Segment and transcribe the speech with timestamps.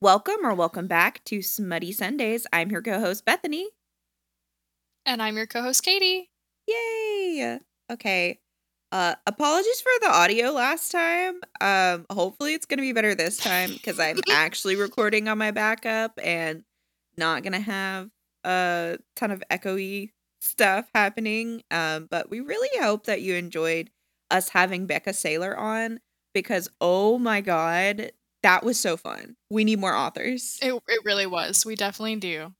[0.00, 2.46] Welcome or welcome back to Smutty Sundays.
[2.52, 3.70] I'm your co host, Bethany.
[5.04, 6.30] And I'm your co host, Katie.
[6.68, 7.58] Yay!
[7.90, 8.38] Okay.
[8.92, 11.40] Uh, apologies for the audio last time.
[11.60, 16.16] Um, hopefully it's gonna be better this time because I'm actually recording on my backup
[16.22, 16.62] and
[17.16, 18.08] not gonna have
[18.44, 21.64] a ton of echoey stuff happening.
[21.72, 23.90] Um, but we really hope that you enjoyed
[24.30, 25.98] us having Becca Sailor on
[26.34, 28.12] because oh my god,
[28.42, 29.36] that was so fun.
[29.50, 30.58] We need more authors.
[30.62, 31.64] It it really was.
[31.66, 32.54] We definitely do.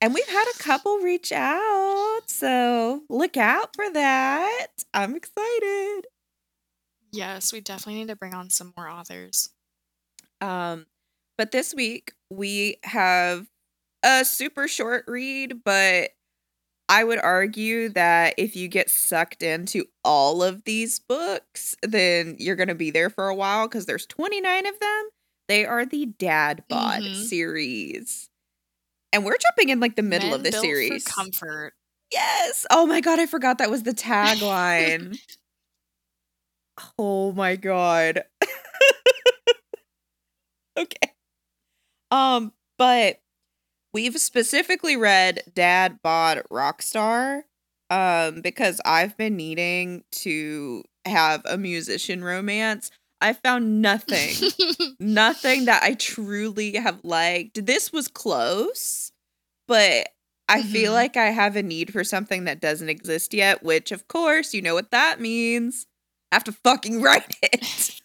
[0.00, 4.66] And we've had a couple reach out, so look out for that.
[4.92, 6.02] I'm excited.
[7.12, 9.50] Yes, we definitely need to bring on some more authors.
[10.42, 10.86] Um,
[11.38, 13.46] but this week we have
[14.02, 16.10] a super short read, but
[16.88, 22.54] I would argue that if you get sucked into all of these books, then you're
[22.56, 25.08] going to be there for a while because there's 29 of them.
[25.48, 27.24] They are the Dad Bod Mhm.
[27.28, 28.28] series.
[29.12, 31.04] And we're jumping in like the middle Men of the series.
[31.04, 31.74] comfort.
[32.12, 32.66] Yes.
[32.70, 35.18] Oh my god, I forgot that was the tagline.
[36.98, 38.24] oh my god.
[40.76, 41.12] okay.
[42.10, 43.20] Um, but
[43.92, 47.42] we've specifically read Dad Bod Rockstar
[47.88, 52.90] um because I've been needing to have a musician romance.
[53.20, 54.50] I found nothing
[55.00, 57.64] nothing that I truly have liked.
[57.66, 59.10] This was close,
[59.66, 60.08] but
[60.48, 60.96] I feel Mhm.
[60.96, 64.62] like I have a need for something that doesn't exist yet, which of course, you
[64.62, 65.86] know what that means.
[66.30, 68.00] I have to fucking write it.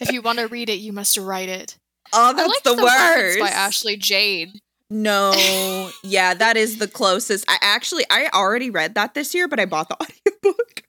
[0.00, 1.76] if you want to read it, you must write it.
[2.12, 3.38] Oh, that's the, the worst.
[3.38, 4.58] by Ashley Jade.
[4.88, 7.44] No, yeah, that is the closest.
[7.48, 10.82] I actually I already read that this year, but I bought the audiobook.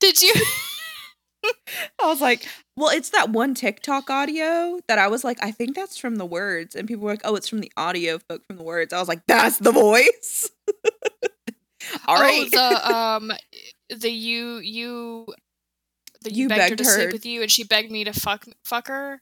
[0.00, 0.32] Did you?
[1.44, 5.74] I was like, well, it's that one TikTok audio that I was like, I think
[5.74, 6.74] that's from the words.
[6.74, 8.92] And people were like, oh, it's from the audio book from the words.
[8.92, 10.50] I was like, that's the voice.
[12.06, 12.48] All right.
[12.54, 13.32] Oh, the um,
[13.90, 15.26] the you you.
[16.22, 18.12] The you, You begged, her to her- sleep with you, and she begged me to
[18.12, 19.20] fuck fuck her.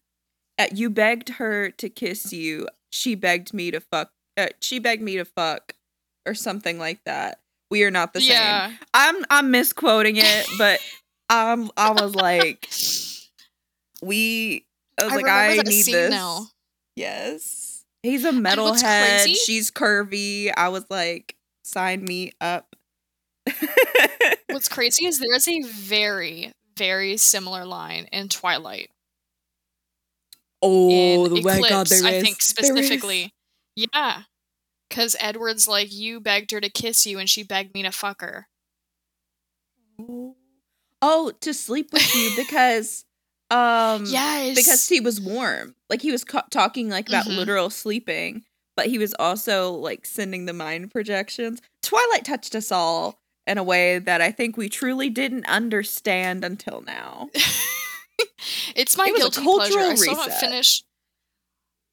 [0.59, 2.69] Uh, you begged her to kiss you.
[2.91, 4.11] She begged me to fuck.
[4.37, 5.73] Uh, she begged me to fuck,
[6.27, 7.41] or something like that.
[7.71, 8.79] We are not the same.
[8.93, 10.81] I'm I'm misquoting it, but
[11.31, 12.69] um, I was like,
[14.03, 14.67] we.
[14.99, 16.11] I was I like, I need this.
[16.11, 16.49] now.
[16.97, 19.35] Yes, he's a metalhead.
[19.47, 20.53] She's curvy.
[20.57, 22.77] I was like, sign me up.
[24.51, 28.91] What's crazy is there is a very very similar line in Twilight.
[30.63, 32.23] oh, in the my God, Eclipse, there I is.
[32.25, 33.35] think specifically.
[33.77, 34.23] Yeah.
[34.91, 38.21] Cause Edward's like, you begged her to kiss you and she begged me to fuck
[38.23, 38.49] her.
[40.01, 40.37] Oh,
[41.03, 43.05] to sleep with you because,
[43.51, 44.55] um, Yes.
[44.55, 45.75] because he was warm.
[45.89, 47.37] Like he was talking like about Mhm.
[47.37, 48.45] literal sleeping,
[48.77, 51.61] but he was also like sending the mind projections.
[51.83, 56.83] Twilight touched us all in a way that I think we truly didn't understand until
[56.83, 57.31] now.
[58.77, 59.59] it's my It guilty pleasure.
[59.75, 60.85] cultural I still haven't finished.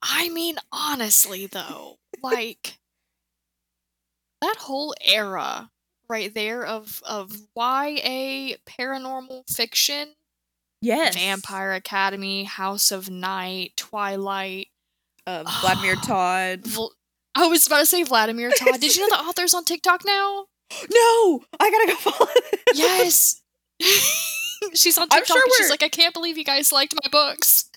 [0.02, 2.78] I mean, honestly though, like
[4.42, 5.72] that whole era
[6.10, 10.10] right there of of YA paranormal fiction,
[10.82, 14.68] Yes, Vampire Academy, House of Night, Twilight,
[15.26, 16.64] Uh, Vladimir Tod.
[17.36, 18.80] I was about to say Vladimir Tod.
[18.80, 20.46] Did you know the author's on TikTok now?
[20.92, 22.26] No, I gotta go follow.
[22.34, 22.60] them.
[22.76, 23.42] Yes.
[24.74, 27.70] She's on I'm TikTok sure she's like, I can't believe you guys liked my books.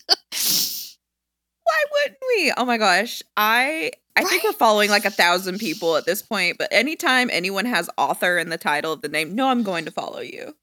[1.62, 2.52] Why wouldn't we?
[2.56, 3.22] Oh my gosh.
[3.36, 7.64] I I think we're following like a thousand people at this point, but anytime anyone
[7.64, 10.54] has author in the title of the name, no, I'm going to follow you.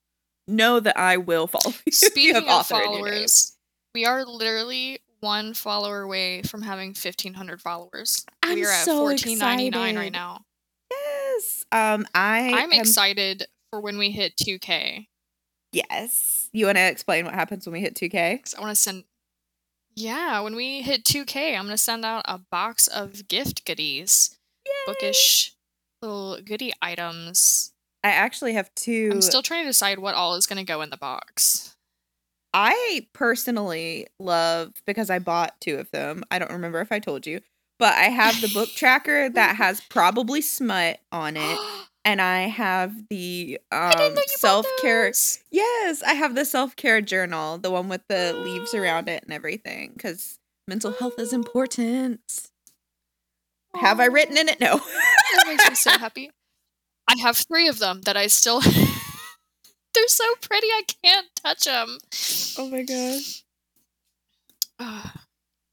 [0.47, 1.87] Know that I will follow you.
[1.87, 2.99] if you Speaking of author in your name.
[3.05, 3.57] followers,
[3.95, 8.25] we are literally one follower away from having 1,500 followers.
[8.43, 10.41] I'm we are at so 14.99 right now.
[10.91, 11.65] Yes.
[11.71, 15.07] Um I I'm am- excited for when we hit 2K.
[15.73, 16.49] Yes.
[16.53, 18.41] You want to explain what happens when we hit 2K?
[18.43, 19.03] 'Cause I want to send.
[19.97, 24.37] Yeah, when we hit 2K, I'm going to send out a box of gift goodies.
[24.85, 25.55] Bookish
[26.03, 27.73] little goodie items.
[28.03, 29.09] I actually have two.
[29.11, 31.75] I'm still trying to decide what all is going to go in the box.
[32.53, 36.23] I personally love because I bought two of them.
[36.29, 37.41] I don't remember if I told you,
[37.79, 41.57] but I have the book tracker that has probably smut on it,
[42.07, 45.11] and I have the um know you bought self care.
[45.51, 49.33] Yes, I have the self care journal, the one with the leaves around it and
[49.33, 50.39] everything, because
[50.69, 52.21] mental health is important.
[53.75, 54.59] Have I written in it?
[54.59, 54.79] No.
[55.35, 56.31] That makes me so happy.
[57.05, 58.61] I have three of them that I still.
[59.93, 61.97] They're so pretty, I can't touch them.
[62.57, 63.43] oh my gosh.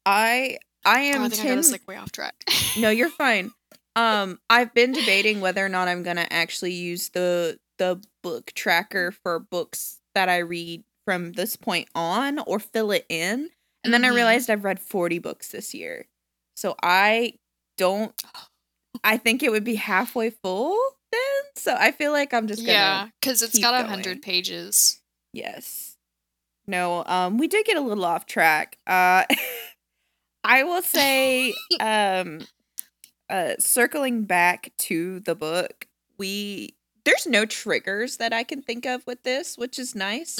[0.06, 2.34] I I am oh, I think I got us like way off track.
[2.76, 3.52] no, you're fine.
[3.96, 9.12] Um, I've been debating whether or not I'm gonna actually use the the book tracker
[9.12, 13.50] for books that I read from this point on, or fill it in.
[13.85, 14.14] And then I Mhm.
[14.14, 16.06] realized I've read 40 books this year,
[16.56, 17.35] so I
[17.76, 18.20] don't.
[19.05, 20.79] I think it would be halfway full
[21.12, 21.20] then.
[21.56, 25.00] So I feel like I'm just gonna yeah, because it's got a hundred pages.
[25.32, 25.96] Yes.
[26.67, 28.79] No, um we did get a little off track.
[28.87, 29.25] Uh
[30.44, 32.46] I will say um
[33.34, 35.86] uh circling back to the book,
[36.19, 40.38] we there's no triggers that I can think of with this, which is nice.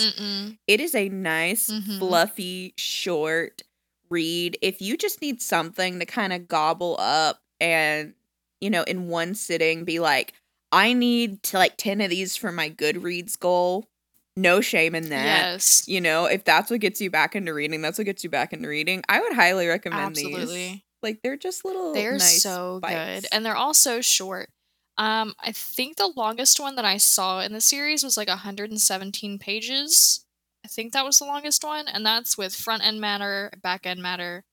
[0.67, 1.99] It is a nice, Mhm.
[1.99, 3.63] fluffy, short
[4.09, 4.57] read.
[4.63, 8.15] If you just need something to kind of gobble up and,
[8.61, 10.33] you know, in one sitting be like,
[10.73, 13.89] I need to like 10 of these for my Goodreads goal.
[14.37, 15.53] No shame in that.
[15.53, 18.31] Yes, You know, if that's what gets you back into reading, that's what gets you
[18.31, 19.03] back into reading.
[19.09, 20.81] I would highly recommend these.
[21.05, 23.21] Like they're just little They're nice so bites.
[23.21, 24.49] good, and they're all so short.
[24.97, 29.39] Um, I think the longest one that I saw in the series was like 117
[29.39, 30.25] pages.
[30.65, 34.01] I think that was the longest one, and that's with front end matter, back end
[34.01, 34.45] matter,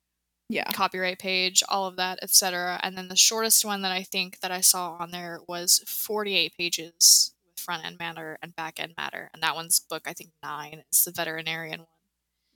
[0.50, 0.70] yeah.
[0.72, 2.80] copyright page, all of that, etc.
[2.84, 6.58] And then the shortest one that I think that I saw on there was 48
[6.58, 10.32] pages with front end matter and back end matter, and that one's book I think
[10.44, 10.84] nine.
[10.90, 11.88] It's the veterinarian one.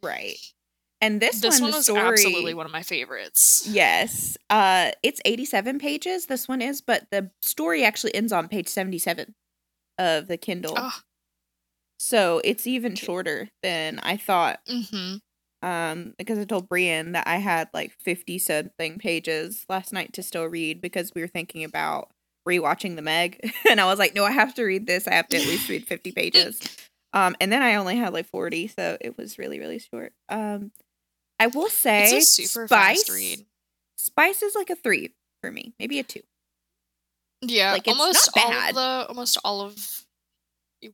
[0.01, 0.37] Right.
[1.05, 3.67] And this, This one, one was story, absolutely one of my favorites.
[3.69, 4.37] Yes.
[4.49, 9.33] Uh it's 87 pages this one is, but the story actually ends on page 77
[9.97, 10.73] of the Kindle.
[10.77, 10.99] Oh,
[11.99, 14.59] So it's even shorter than I thought.
[14.69, 15.17] mm-hmm.
[15.67, 20.23] Um because I told Brian that I had like 50 something pages last night to
[20.23, 22.09] still read because we were thinking about
[22.47, 25.07] rewatching the Meg and I was like, "No, I have to read this.
[25.07, 26.61] I have to at least read 50 pages."
[27.13, 30.13] Um and then I only had like 40, so it was really really short.
[30.29, 30.71] Um
[31.39, 33.45] I will say It's super Spice, fast read.
[33.97, 36.21] Spice is like a 3 for me, maybe a 2.
[37.41, 40.05] Yeah, Like, it's almost all of the almost all of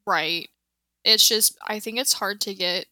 [0.05, 0.49] right.
[1.03, 2.87] It's just I think it's hard to get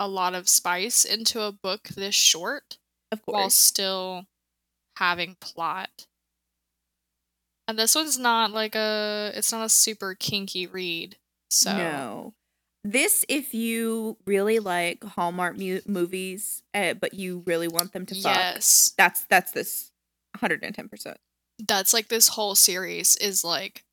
[0.00, 2.78] a lot of spice into a book this short
[3.12, 4.26] Of course, while still
[4.96, 6.06] having plot.
[7.68, 11.16] And this one's not like a it's not a super kinky read.
[11.50, 12.34] So No.
[12.86, 18.14] This, if you really like Hallmark mu- movies, uh, but you really want them to
[18.14, 18.92] fuck, yes.
[18.98, 19.90] that's that's this
[20.38, 21.14] 110%.
[21.66, 23.84] That's like this whole series is like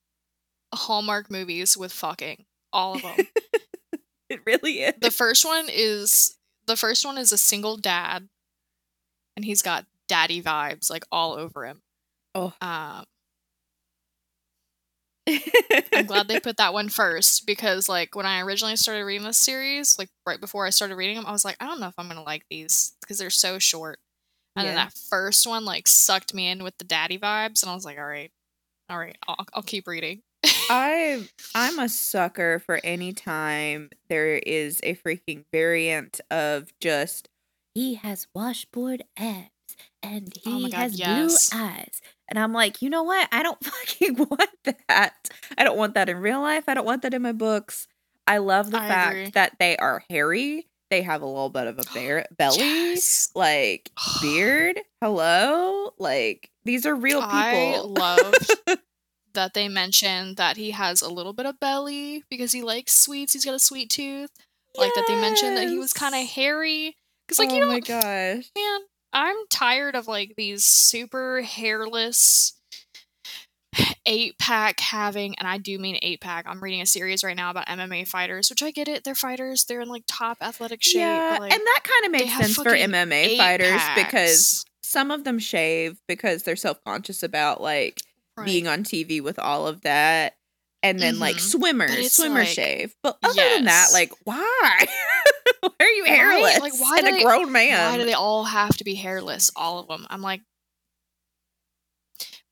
[0.74, 2.46] Hallmark movies with fucking.
[2.74, 3.16] All of them.
[4.30, 4.94] It really is.
[5.02, 8.30] the first one is the first one is a single dad
[9.36, 11.82] and he's got daddy vibes like all over him
[12.34, 12.54] Oh.
[12.62, 13.04] um
[15.28, 19.38] i'm glad they put that one first because like when i originally started reading this
[19.38, 21.94] series like right before i started reading them i was like i don't know if
[21.98, 24.00] i'm gonna like these because they're so short
[24.56, 27.76] and then that first one like sucked me in with the daddy vibes and i
[27.76, 28.32] was like all right
[28.90, 30.22] all right i'll, I'll keep reading
[30.72, 37.30] I I'm a sucker for any time there is a freaking variant of just
[37.76, 39.50] he has washboard abs
[40.02, 41.50] and Oh he God, has yes.
[41.50, 42.02] blue eyes.
[42.32, 43.28] And I'm like, you know what?
[43.32, 44.50] I don't fucking want
[44.88, 45.30] that.
[45.58, 46.64] I don't want that in real life.
[46.68, 47.88] I don't want that in my books.
[48.26, 49.30] I love the I fact agree.
[49.32, 50.68] that they are hairy.
[50.90, 53.30] They have a little bit of a bear belly, Yes.
[53.36, 53.92] like
[54.22, 54.80] beard.
[55.02, 57.38] Hello, like these are real people.
[57.38, 58.56] I loved
[59.34, 63.34] that they mentioned that he has a little bit of belly because he likes sweets.
[63.34, 64.32] He's got a sweet tooth.
[64.78, 66.96] Like that they mentioned that he was kind of hairy.
[67.28, 68.50] Because like oh you know, my gosh.
[68.56, 68.80] man,
[69.14, 72.54] I'm tired of like these super hairless
[74.06, 76.46] eight pack having, and I do mean eight pack.
[76.48, 79.04] I'm reading a series right now about MMA fighters, which I get it.
[79.04, 79.66] They're fighters.
[79.66, 81.02] They're in like top athletic shape.
[81.02, 85.40] Yeah, like, and that kind of makes sense for MMA fighters because some of them
[85.40, 88.02] shave because they're self conscious about like
[88.38, 88.46] Right.
[88.46, 90.36] being on TV with all of that.
[90.84, 91.40] And then like Mhm.
[91.52, 92.96] swimmers, it's swimmers like- shave.
[93.04, 94.86] But other than that, like why?
[95.70, 96.12] why are you Right?
[96.16, 96.60] hairless?
[96.60, 97.92] Like, why and a they- grown man.
[97.92, 99.52] Why do they all have to be hairless?
[99.56, 100.06] All of them.
[100.10, 100.42] I'm like,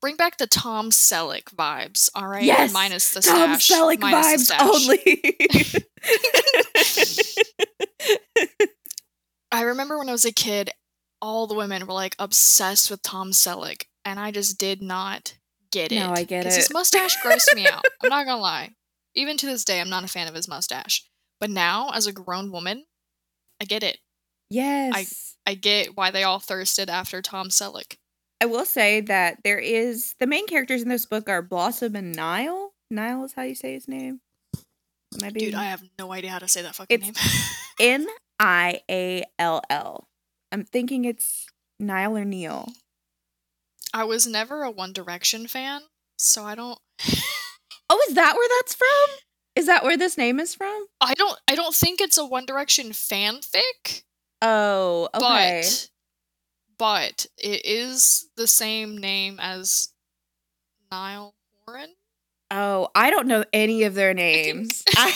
[0.00, 2.42] bring back the Tom Selleck vibes, all right?
[2.44, 3.78] Yes, minus the Tom stash.
[3.78, 4.60] Selleck vibes stash.
[4.62, 5.22] only.
[9.52, 10.70] I remember when I was a kid,
[11.20, 15.34] all the women were like obsessed with Tom Selleck, and I just did not
[15.72, 15.96] get it.
[15.98, 16.52] No, I get it.
[16.54, 17.84] His mustache grossed me out.
[18.02, 18.70] I'm not gonna lie.
[19.14, 21.04] Even to this day, I'm not a fan of his mustache.
[21.40, 22.84] But now, as a grown woman,
[23.60, 23.98] I get it.
[24.50, 25.34] yes.
[25.46, 27.96] I I get why they all thirsted after Tom Selleck.
[28.40, 32.14] I will say that there is the main characters in this book are Blossom and
[32.14, 32.72] Nile.
[32.90, 34.20] Nile is how you say his name.
[35.14, 37.16] Am I Dude, I have no idea how to say that fucking It's-
[37.80, 38.02] name.
[38.04, 38.06] N
[38.38, 40.08] I A L L.
[40.52, 41.46] I'm thinking it's
[41.78, 42.68] Niall or Neil?
[43.92, 45.82] I was never a One Direction fan,
[46.18, 46.78] so I don't.
[47.88, 49.16] Oh, is that where that's from?
[49.60, 50.86] Is that where this name is from?
[51.02, 51.38] I don't.
[51.46, 54.04] I don't think it's a One Direction fanfic.
[54.40, 55.60] Oh, okay.
[55.60, 55.88] But
[56.78, 59.88] but it is the same name as
[60.90, 61.34] Niall
[61.66, 61.90] Horan.
[62.50, 64.82] Oh, I don't know any of their names.
[64.96, 65.12] I,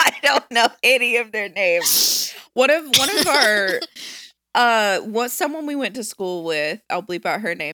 [0.00, 2.34] I don't know any of their names.
[2.52, 3.80] One of one of our
[4.54, 7.72] uh what someone we went to school with, I'll bleep out her name.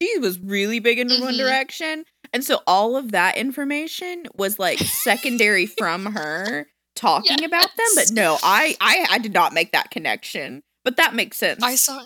[0.00, 1.38] She was really big into One Mhm.
[1.38, 2.04] Direction.
[2.32, 7.86] And so all of that information was like secondary from her talking about them.
[7.94, 10.62] But no, I, I I did not make that connection.
[10.84, 11.62] But that makes sense.
[11.62, 12.02] I saw.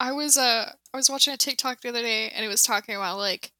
[0.00, 2.94] I was uh I was watching a TikTok the other day, and it was talking
[2.94, 3.50] about like,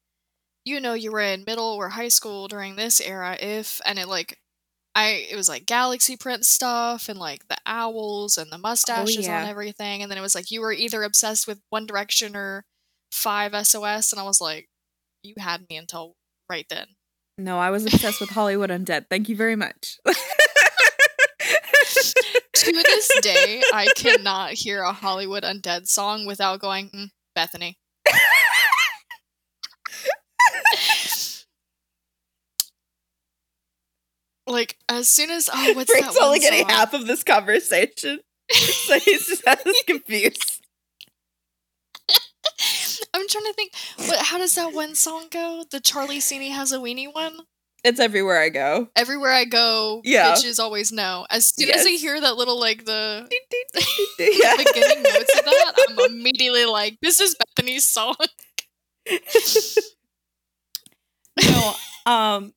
[0.64, 4.08] you know, you were in middle or high school during this era, if and it
[4.08, 4.38] like.
[4.94, 9.42] I, it was like galaxy print stuff and like the owls and the mustaches yeah.
[9.42, 12.64] on everything and then it was like you were either obsessed with One Direction or
[13.12, 14.68] Five SOS and I was like
[15.22, 16.14] you had me until
[16.50, 16.86] right then
[17.36, 19.06] No, I was obsessed with Hollywood Undead.
[19.10, 19.98] Thank you very much.
[22.54, 27.78] to this day, I cannot hear a Hollywood Undead song without going, mm, Bethany.
[34.46, 36.70] like, as soon as, oh, what's Frank's that only getting song?
[36.70, 38.20] half of this conversation.
[38.50, 39.44] so he's just
[39.86, 40.57] confused.
[43.18, 45.64] I'm trying to think, what, how does that one song go?
[45.70, 47.40] The Charlie Scene has a weenie one?
[47.84, 48.88] It's everywhere I go.
[48.96, 50.32] Everywhere I go, Yeah.
[50.34, 51.26] bitches always know.
[51.30, 53.28] As soon as I hear that little, like, the
[54.18, 54.56] yeah.
[54.56, 58.16] beginning notes of that, I'm immediately like, this is Bethany's song.
[61.40, 62.52] no, um,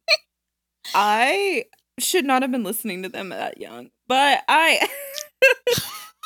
[0.95, 1.65] I
[1.99, 4.87] should not have been listening to them that young, but I,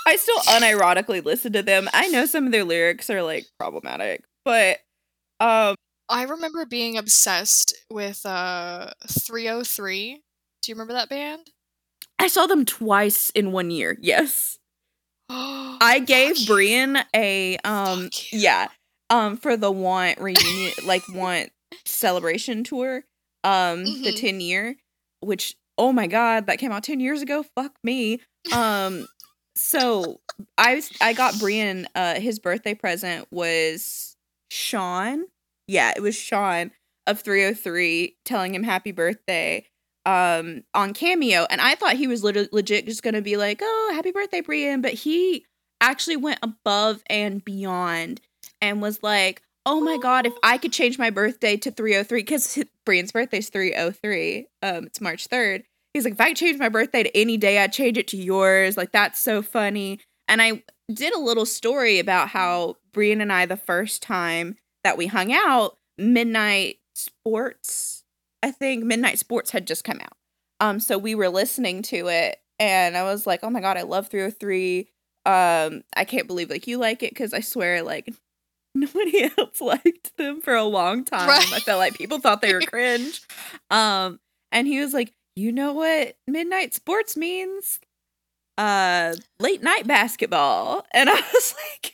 [0.06, 1.90] I still unironically listen to them.
[1.94, 4.80] I know some of their lyrics are like problematic, but
[5.40, 5.76] um,
[6.10, 10.18] I remember being obsessed with uh 3OH!3.
[10.62, 11.50] Do you remember that band?
[12.20, 13.98] I saw them twice in one year.
[14.02, 14.58] Yes,
[15.30, 18.68] I I gave Brian a um, yeah,
[19.10, 21.50] um, for the Want reunion, like Want
[21.86, 23.04] celebration tour,
[23.44, 24.20] um, the Mhm.
[24.20, 24.76] ten year,
[25.22, 27.44] which oh my god, that came out ten years ago.
[27.56, 28.22] Fuck me.
[28.54, 29.08] Um,
[29.56, 30.20] so
[30.58, 34.16] I was I got Brian uh his birthday present was
[34.50, 35.26] Sean.
[35.68, 36.72] Yeah, it was Sean
[37.08, 39.66] of 3OH!3 telling him happy birthday
[40.06, 43.92] um on Cameo and I thought he was lit- legit just to be like, "Oh,
[43.96, 45.46] happy birthday, Brian," but he
[45.82, 48.22] actually went above and beyond
[48.62, 52.60] and was like, "Oh my god, if I could change my birthday to 303 cuz
[52.86, 54.48] Brian's birthday's 303.
[54.62, 55.64] Um it's March 3rd.
[55.96, 58.76] He's like, "If I change my birthday to any day, I'd change it to yours."
[58.76, 60.02] Like that's so funny.
[60.28, 60.62] And I
[60.94, 65.32] did a little story about how Brian and I the first time that we hung
[65.32, 68.04] out, Midnight Sports,
[68.44, 70.18] I think Midnight Sports had just come out.
[70.60, 73.84] Um so we were listening to it and I was like, "Oh my god, I
[73.84, 74.88] love 3OH!3."
[75.26, 78.14] Um I can't believe like you like it cuz I swear like
[78.76, 81.30] nobody else liked them for a long time.
[81.30, 81.54] Right.
[81.54, 83.22] I felt like people thought they were cringe.
[83.72, 84.20] Um
[84.52, 87.80] and he was like, "You know what Midnight Sports means?"
[88.58, 90.86] Uh late night basketball.
[90.94, 91.94] And I was like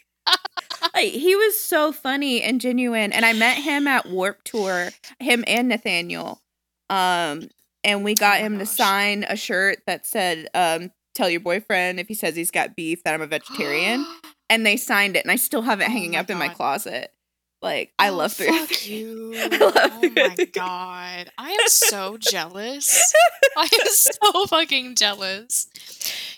[0.93, 3.11] like he was so funny and genuine.
[3.13, 6.41] And i met him at Warped Tour him and nathaniel.
[6.89, 7.49] Um
[7.83, 11.99] and we got Oh him to sign a shirt that said um tell your boyfriend
[11.99, 14.05] if he says he's got beef that i'm a vegetarian.
[14.49, 16.49] And they signed it and i still have it Oh hanging my up in my
[16.49, 17.13] closet
[17.61, 19.33] like i Oh, love three fuck you.
[19.35, 21.31] I love oh my god.
[21.37, 23.13] I am so jealous.
[23.57, 25.67] I am so fucking jealous.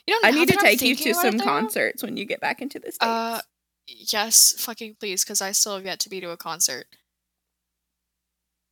[0.06, 2.80] You know, i need to take you to some concerts when you get back into
[2.80, 3.42] the states Uh,
[3.88, 6.88] yes, fucking please, because I still have yet to be to a concert.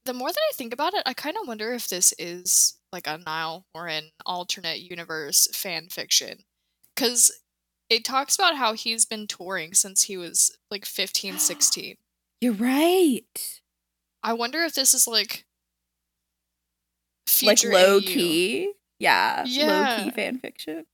[0.05, 3.08] The more that I think about it, I kind of wonder if this is like
[3.08, 6.39] a Nile or an alternate universe fan fiction.
[6.96, 7.31] Because
[7.89, 11.96] it talks about how he's been touring since he was like 15, 16.
[12.41, 13.62] You're right
[14.24, 15.45] I wonder if this is like.
[17.43, 18.01] like low AU.
[18.01, 20.03] key yeah, low Yeah.
[20.03, 20.86] key fan fiction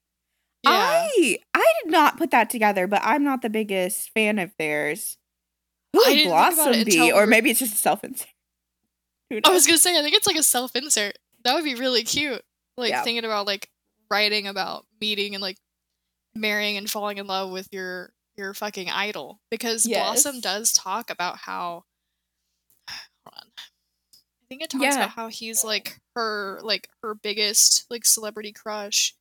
[0.63, 0.71] Yeah.
[0.71, 5.17] I I did not put that together, but I'm not the biggest fan of theirs.
[5.93, 7.11] Who would didn't think about Blossom be?
[7.11, 8.27] Or maybe it's just a self insert.
[9.43, 11.17] I was gonna say, I think it's like a self insert.
[11.43, 12.41] That would be really cute.
[12.77, 13.03] Like Yeah.
[13.03, 13.69] thinking about like
[14.09, 15.57] writing about meeting and like
[16.35, 19.39] marrying and falling in love with your your fucking idol.
[19.51, 21.83] Because Blossom does talk about how
[22.89, 23.47] hold on.
[23.57, 24.95] I think it talks Yeah.
[24.95, 29.13] about how he's like her like her biggest like celebrity crush.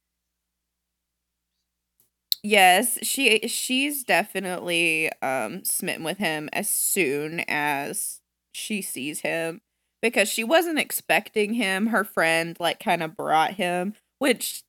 [2.42, 8.20] Yes, she she's definitely um smitten with him as soon as
[8.52, 9.60] she sees him
[10.00, 11.88] because she wasn't expecting him.
[11.88, 14.62] Her friend like kind of brought him, which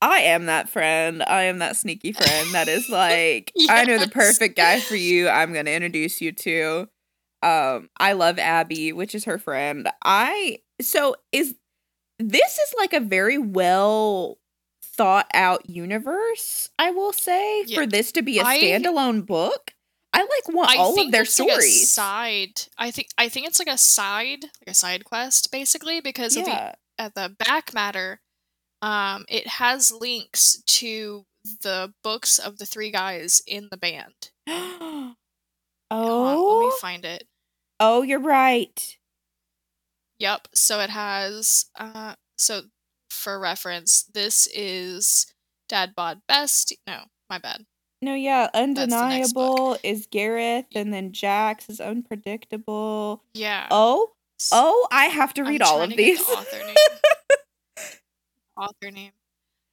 [0.00, 1.22] I am that friend.
[1.22, 5.28] I am that sneaky friend that is like, I know the perfect guy for you.
[5.28, 6.88] I'm going to introduce you to.
[7.42, 9.88] Um I love Abby, which is her friend.
[10.04, 11.54] I so is
[12.18, 14.38] this is like a very well
[14.82, 19.72] thought out universe, I will say, Yeah, for this to be a standalone book.
[20.12, 21.90] I like want I all of their it's like stories.
[21.90, 22.62] side.
[22.76, 26.44] I think I think it's like a side, like a side quest, basically, because of
[26.44, 28.20] the at the back matter,
[28.82, 31.24] um, it has links to
[31.62, 34.30] the books of the three guys in the band.
[34.48, 35.14] oh.
[35.90, 37.24] On, let me find it.
[37.80, 38.96] oh, you're right.
[40.18, 40.48] Yep.
[40.54, 41.66] So it has.
[41.78, 42.62] Uh, so
[43.10, 45.26] for reference, this is
[45.68, 46.74] Dad Bod Best.
[46.86, 47.64] No, my bad.
[48.00, 49.58] No, yeah, the next book.
[49.58, 53.24] undeniable is Gareth, and then Jax is unpredictable.
[53.34, 53.66] Yeah.
[53.72, 54.12] Oh,
[54.52, 56.76] oh, I have to I'm read all of these the
[58.58, 59.12] author name.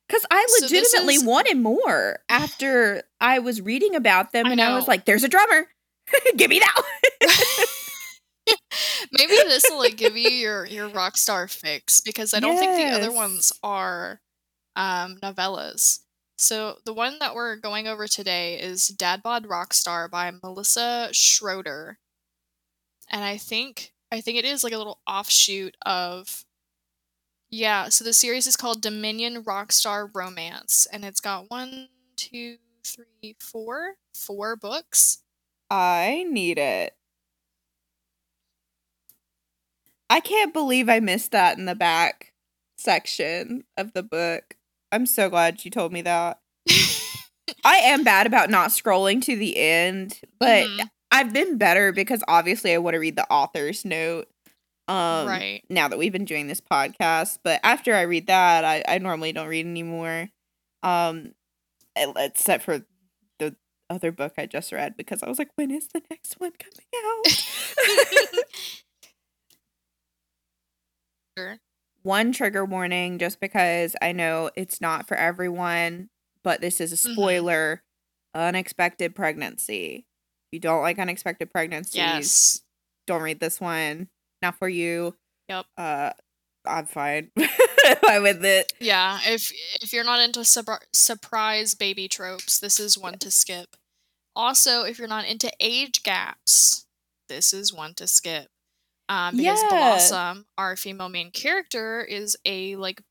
[0.08, 4.62] because I So legitimately is- wanted more after I was reading about them, I and
[4.62, 5.68] I was like, "There's a drummer,
[6.38, 7.30] give me that." one."
[9.12, 12.76] Maybe this will like give you your your rock star fix because I don't think
[12.78, 14.22] the other ones are
[14.76, 16.00] um novellas.
[16.38, 21.98] So the one that we're going over today is Dad Bod Rockstar by Melissa Schroeder.
[23.10, 26.45] And I think I think it is like a little offshoot of
[27.50, 33.36] Yeah, so the series is called Dominion Rockstar Romance and it's got one, two, three,
[33.40, 35.20] four, four books.
[35.70, 36.96] I need it.
[40.10, 42.34] I can't believe I missed that in the back
[42.78, 44.56] section of the book.
[44.92, 46.40] I'm so glad you told me that.
[47.64, 50.90] I am bad about not scrolling to the end, but Mhm.
[51.12, 54.28] I've been better because obviously I want to read the author's note.
[54.88, 55.64] Um, right.
[55.70, 59.32] Now that we've been doing this podcast, but after I read that, I, I normally
[59.34, 60.30] don't read anymore.
[60.84, 61.34] Um,
[61.96, 62.86] except for
[63.40, 63.56] the
[63.90, 67.06] other book I just read because I was like, when is the next one coming
[71.38, 71.58] out?
[72.04, 76.10] One trigger warning just because I know it's not for everyone,
[76.44, 77.14] but this is a Mhm.
[77.14, 77.82] spoiler.
[78.36, 80.06] Unexpected pregnancy.
[80.46, 82.62] If you don't like unexpected pregnancies, Yes.
[83.08, 84.10] don't read this one.
[84.46, 85.16] Not for you.
[85.50, 85.66] Yep.
[85.78, 86.12] Uh
[86.68, 87.30] I'm fine.
[88.02, 88.74] fine with it.
[88.80, 93.76] Yeah, if if you're not into surpri- surprise baby tropes, this is one to skip.
[94.36, 96.86] Also, if you're not into age gaps,
[97.30, 98.48] this is one to skip.
[99.08, 99.70] Um, because Yeah.
[99.70, 103.02] Blossom, our female main character, is a like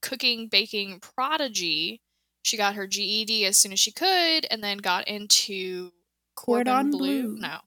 [0.00, 2.00] cooking baking prodigy.
[2.42, 5.92] She got her GED as soon as she could, and then got into
[6.34, 7.22] Corbin Cordon Blue.
[7.22, 7.36] Bleu.
[7.36, 7.58] No,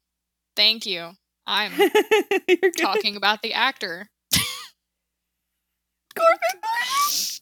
[0.55, 1.11] thank you.
[1.51, 1.73] I'm
[2.47, 4.07] You're talking about the actor.
[6.15, 6.61] Corbin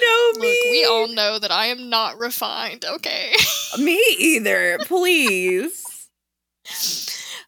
[0.00, 0.60] No, Look, me.
[0.70, 3.32] we all know that I am not refined, okay?
[3.78, 4.78] me either.
[4.82, 6.08] Please.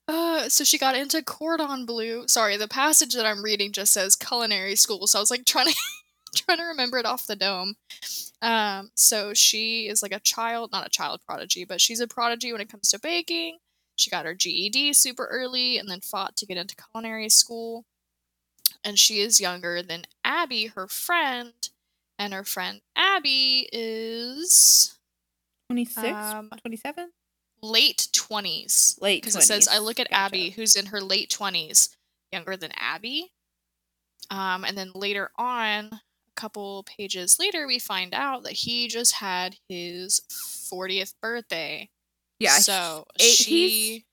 [0.08, 2.26] Uh, so she got into cordon bleu.
[2.28, 5.66] Sorry, the passage that I'm reading just says culinary school, so I was like trying
[5.66, 5.74] to
[6.44, 7.74] trying to remember it off the dome.
[8.42, 12.52] Um, so she is like a child, not a child prodigy, but she's a prodigy
[12.52, 13.58] when it comes to baking.
[13.96, 17.84] She got her GED super early and then fought to get into culinary school.
[18.84, 21.52] And she is younger than Abby, her friend,
[22.18, 24.96] and her friend Abby is
[25.70, 27.10] 26, Um, 27?
[27.62, 29.00] late 20s.
[29.00, 30.20] Late because it says I look at Gotcha.
[30.22, 31.96] Abby, who's in her late twenties,
[32.32, 33.32] younger than Abby.
[34.30, 36.00] Um, and then later on,
[36.36, 40.20] couple pages later, we find out that he just had his
[40.68, 41.88] fortieth birthday.
[42.38, 42.58] Yeah.
[42.58, 44.04] so he- she.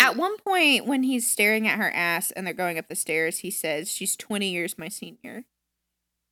[0.00, 3.38] At one point, when he's staring at her ass and they're going up the stairs,
[3.38, 5.44] he says, "She's twenty years my senior."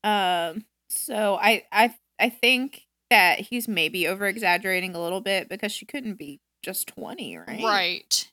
[0.05, 0.65] Um.
[0.89, 5.85] So I I I think that he's maybe over exaggerating a little bit because she
[5.85, 7.61] couldn't be just twenty, right?
[7.62, 8.31] Right.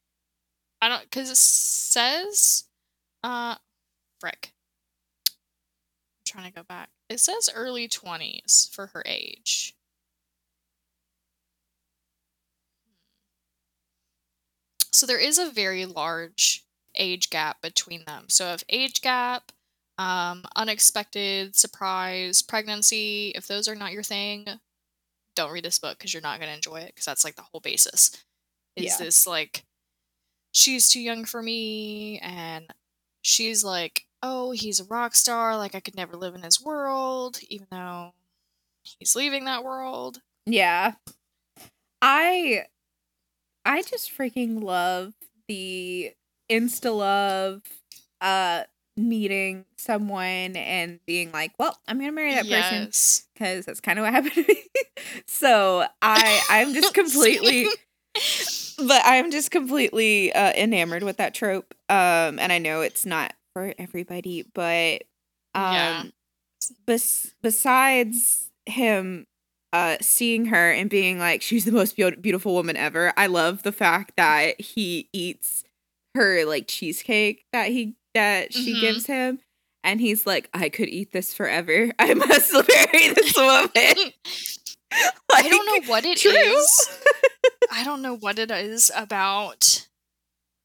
[0.84, 2.66] I don't because it says,
[3.24, 3.56] uh,
[4.20, 4.54] frick.
[6.34, 6.90] Trying to go back.
[7.10, 9.76] It says early twenties for her age.
[14.92, 16.66] So there is a very large
[16.96, 18.26] age gap between them.
[18.30, 19.52] So if age gap,
[20.00, 24.48] um, unexpected surprise pregnancy, if those are not your thing,
[25.36, 27.44] don't read this book because you're not going to enjoy it because that's like the
[27.44, 28.10] whole basis.
[28.76, 28.98] Is Yeah.
[28.98, 29.66] this like
[30.52, 32.66] she's too young for me and
[33.22, 37.40] she's like, "Oh, he's a rock star, like I could never live in his world,"
[37.50, 38.14] even though
[38.84, 40.20] he's leaving that world.
[40.48, 40.94] Yeah.
[42.02, 42.66] I
[43.66, 45.14] I just freaking love
[45.48, 46.14] the
[46.52, 47.62] insta love
[48.22, 48.64] uh
[48.98, 52.88] meeting someone and being like, "Well, I'm going to marry that person
[53.38, 54.64] cuz that's kind of what happened to me."
[55.28, 57.68] so, I I'm just completely
[58.78, 61.74] but I'm just completely uh enamored with that trope.
[61.90, 65.04] Um and I know it's not for everybody, but
[65.56, 66.04] um Yeah.
[66.86, 69.28] bes- besides him
[69.72, 73.64] uh seeing her and being like she's the most beau- beautiful woman ever i love
[73.64, 75.64] the fact that he eats
[76.16, 78.80] her like cheesecake that he that she Mhm.
[78.82, 79.40] gives him
[79.84, 84.14] and he's like i could eat this forever i must marry this woman
[85.34, 86.88] I don't know what it is.
[86.88, 86.96] true.
[87.72, 89.88] I don't know what it is about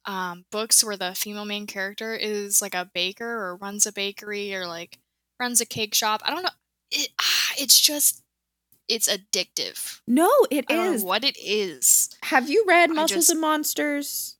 [0.08, 4.54] um, books where the female main character is like a baker or runs a bakery
[4.54, 4.98] or like
[5.38, 6.20] runs a cake shop.
[6.24, 6.48] I don't know.
[6.90, 8.22] It, ah, it's just
[8.88, 10.00] it's addictive.
[10.06, 12.08] no it I don't know what it is.
[12.22, 14.36] have you read muscles just- and monsters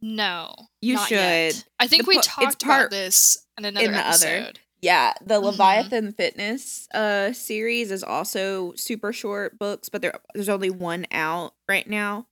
[0.00, 1.54] No, You not yet.
[1.54, 1.64] should.
[1.80, 4.26] I think The we talked about this in another the other.
[4.26, 4.60] episode.
[4.82, 5.44] Yeah, the Mhm.
[5.44, 11.54] Leviathan Fitness uh series is also super short books, but there there's only one out
[11.68, 12.26] right now.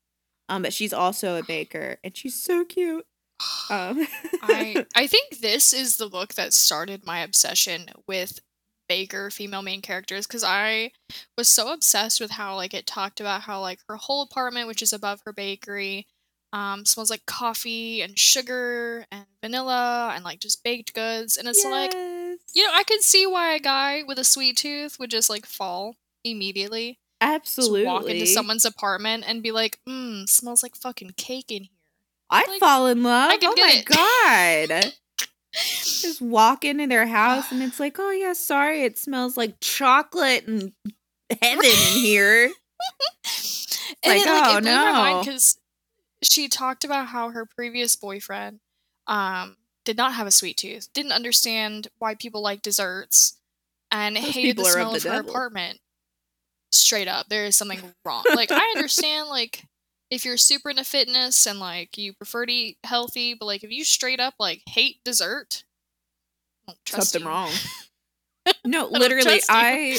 [0.53, 3.07] Um, but she's also a baker, and she's so cute.
[3.71, 4.07] Um,
[4.43, 8.41] I I think this is the book that started my obsession with
[8.87, 10.93] Baker female main characters because I
[11.38, 14.83] was so obsessed with how like it talked about how like her whole apartment, which
[14.83, 16.07] is above her bakery,
[16.53, 21.65] um, smells like coffee and sugar and vanilla and like just baked goods, and it's
[21.65, 25.31] like you know I could see why a guy with a sweet tooth would just
[25.31, 26.99] like fall immediately.
[27.23, 27.85] Just absolutely.
[27.87, 31.71] walk into someone's apartment and be like, "Mmm, smells like fucking cake in here."
[32.31, 33.33] I'd like, fall in love.
[33.43, 33.87] Oh my it.
[34.85, 34.93] god!
[35.55, 40.47] Just walk into their house, and it's like, oh yeah, sorry, it smells like chocolate
[40.47, 40.73] and
[41.43, 42.45] heaven in here.
[44.05, 45.21] and Like, it, like, oh, it no.
[45.21, 45.59] because
[46.23, 48.61] she talked about how her previous boyfriend
[49.07, 53.37] um did not have a sweet tooth, didn't understand why people like desserts,
[53.91, 55.31] and Those hated the smell the of her devil.
[55.31, 55.81] apartment.
[56.73, 58.25] Straight up, there is something wrong.
[58.33, 59.65] Like I understand, like
[60.11, 63.71] if you're super into fitness and like you prefer to eat healthy, but like if
[63.71, 65.65] you straight up like hate dessert,
[66.67, 67.27] don't trust Something you.
[67.27, 67.53] wrong.
[68.65, 69.41] No, don't literally.
[69.49, 69.99] I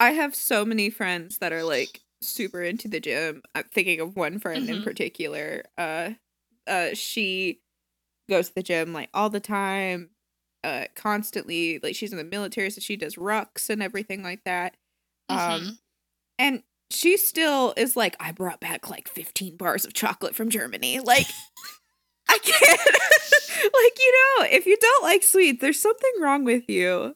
[0.00, 3.42] I have so many friends that are like super into the gym.
[3.54, 4.82] I'm thinking of one friend in Mhm.
[4.82, 5.64] particular.
[5.78, 6.10] Uh,
[6.66, 7.60] uh, she
[8.30, 10.10] goes to the gym like all the time,
[10.64, 11.78] uh, constantly.
[11.82, 14.76] Like she's in the military, so she does rucks and everything like that.
[15.28, 15.78] Um, Mhm.
[16.42, 20.98] And she still is like, I brought back like 15 bars of chocolate from Germany.
[20.98, 21.26] Like,
[22.28, 22.80] I can't.
[23.62, 27.14] like, you know, if you don't like sweets, there's something wrong with you.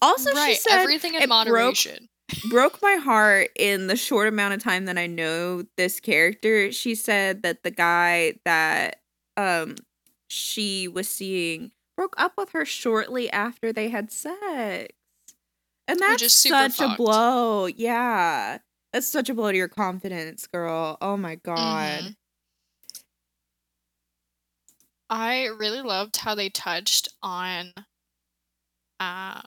[0.00, 2.08] Also, right, she said everything in it broke- moderation.
[2.50, 6.70] broke my heart in the short amount of time that I know this character.
[6.70, 9.00] She said that the guy that
[9.36, 9.74] um
[10.28, 14.94] she was seeing broke up with her shortly after they had sex.
[15.88, 17.66] And that's such a blow.
[17.66, 18.58] Yeah.
[18.92, 20.96] That's such a blow to your confidence, girl.
[21.00, 22.10] Oh my god.
[22.10, 22.16] Mhm.
[25.10, 27.74] I really loved how they touched on
[29.00, 29.42] um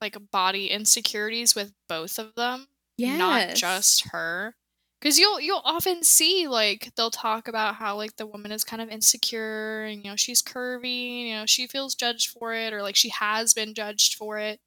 [0.00, 3.16] like body insecurities with both of them, Yeah.
[3.16, 4.56] not just her.
[5.02, 8.82] Cuz you'll you'll often see like they'll talk about how like the woman is kind
[8.82, 12.82] of insecure and you know she's curvy, you know, she feels judged for it or
[12.82, 14.60] like she has been judged for it.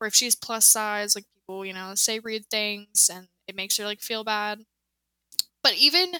[0.00, 3.76] Or if she's plus size, like people, you know, say rude things and it makes
[3.76, 4.64] her like feel bad.
[5.62, 6.14] But even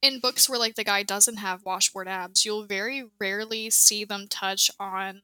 [0.00, 4.28] in books where like the guy doesn't have washboard abs, you'll very rarely see them
[4.28, 5.22] touch on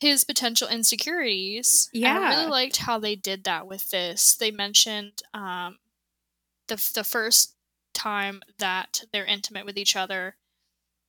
[0.00, 1.90] his potential insecurities.
[2.02, 4.36] And I really liked how they did that with this.
[4.36, 5.78] They mentioned um
[6.68, 7.56] the the first
[7.94, 10.36] time that they're intimate with each other,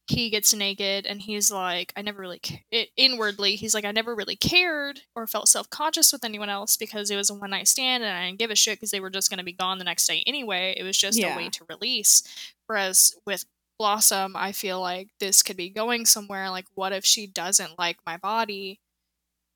[0.08, 4.14] he gets naked and he's like, I never really it, inwardly he's like, I never
[4.14, 7.68] really cared or felt self conscious with anyone else because it was a one night
[7.70, 9.78] stand and I didn't give a shit because they were just going to be gone
[9.78, 10.74] the next day anyway.
[10.78, 11.34] It was just Yeah.
[11.34, 12.22] a way to release.
[12.68, 13.46] Whereas with
[13.80, 16.50] Blossom, I feel like this could be going somewhere.
[16.50, 18.80] Like, what if she doesn't like my body?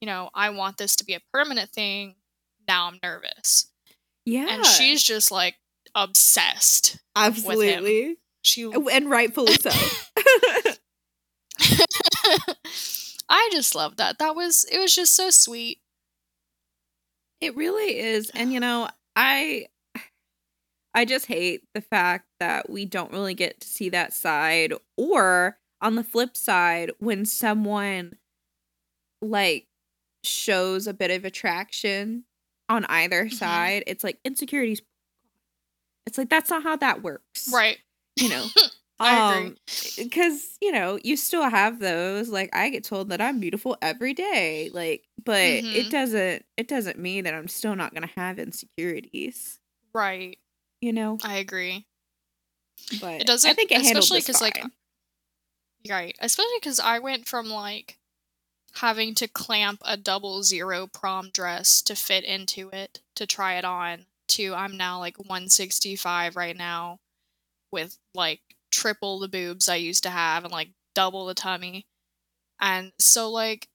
[0.01, 2.15] You know, I want this to be a permanent thing.
[2.67, 3.67] Now I'm nervous.
[4.25, 4.47] Yeah.
[4.49, 5.55] And she's just like
[5.93, 6.97] obsessed.
[7.15, 8.17] absolutely.
[8.47, 9.69] She And rightfully so.
[13.29, 14.19] I just love that.
[14.19, 15.79] That was it was just so sweet.
[17.41, 18.29] It really is.
[18.31, 19.67] And you know, I
[20.93, 25.59] I just hate the fact that we don't really get to see that side or
[25.81, 28.17] on the flip side when someone
[29.21, 29.67] like
[30.23, 32.23] shows a bit of attraction
[32.69, 33.33] on either Mhm.
[33.33, 33.83] side.
[33.87, 34.81] It's like insecurities.
[36.05, 37.79] It's like that's not how that works, Right.
[38.19, 38.51] You know,
[38.99, 39.53] I agree.
[39.97, 42.29] because you know you still have those.
[42.29, 45.89] Like I get told that I'm beautiful every day, like, but it Mhm.
[45.89, 46.45] doesn't.
[46.57, 49.59] It doesn't mean that I'm still not gonna have insecurities.
[49.93, 50.37] Right.
[50.81, 51.85] You know, I agree.
[52.99, 54.63] but It doesn't I think it especially because like
[55.89, 56.15] right.
[56.19, 57.97] Especially because I went from like
[58.75, 63.65] having to clamp a double zero prom dress to fit into it to try it
[63.65, 66.99] on to I'm now like 165 right now
[67.71, 71.85] with like triple the boobs I used to have and like double the tummy.
[72.61, 73.67] And so like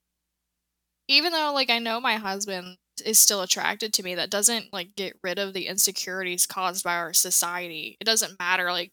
[1.09, 4.95] even though like I know my husband is still attracted to me, that doesn't like
[4.97, 7.97] get rid of the insecurities caused by our society.
[8.01, 8.93] It doesn't matter like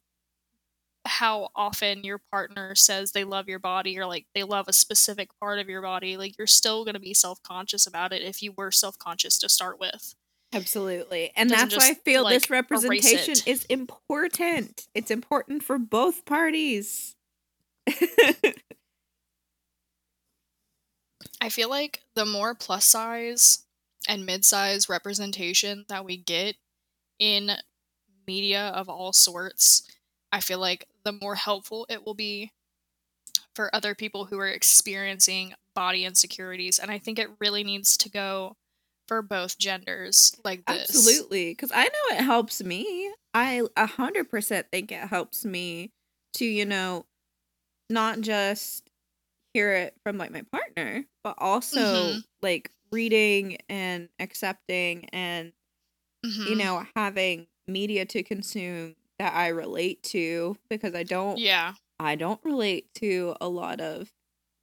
[1.06, 5.30] how often your partner says they love your body or like they love a specific
[5.40, 8.54] part of your body, like you're still going to be self-conscious about it if you
[8.58, 10.16] were self-conscious to start with.
[10.52, 11.32] Absolutely.
[11.36, 14.88] And that's why I feel like, this representation is important.
[14.96, 17.16] It's important for both parties.
[21.42, 23.66] I feel like the more plus size
[24.08, 26.56] and mid size representation that we get
[27.20, 27.52] in
[28.28, 29.84] media of all sorts,
[30.32, 32.52] I feel like the more helpful it will be
[33.54, 36.80] for other people who are experiencing body insecurities.
[36.80, 38.56] And I think it really needs to go
[39.10, 41.26] for both genders like this.
[41.28, 41.52] Absolutely.
[41.52, 43.14] Because I know it helps me.
[43.34, 45.92] I a 100% think it helps me
[46.34, 47.06] to, you know,
[47.90, 48.90] not just
[49.54, 52.24] hear it from like my partner, but also Mhm.
[52.42, 55.54] like reading and accepting and,
[56.46, 56.56] you Mhm.
[56.56, 61.74] know, having media to consume that I relate to because I don't Yeah.
[62.00, 64.12] I don't relate to a lot of,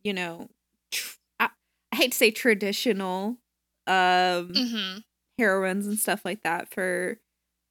[0.05, 0.49] you know,
[0.93, 1.51] tr- I,
[1.93, 3.39] I hate to say traditional
[3.87, 4.99] um hmm
[5.39, 7.19] heroines and stuff like that for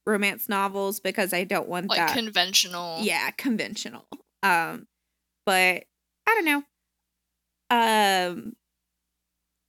[0.06, 3.02] romance novels because I don't want Like that conventional.
[3.04, 4.06] yeah, conventional.
[4.44, 4.88] Um
[5.46, 5.86] but
[6.28, 6.64] I don't know.
[7.70, 8.56] Um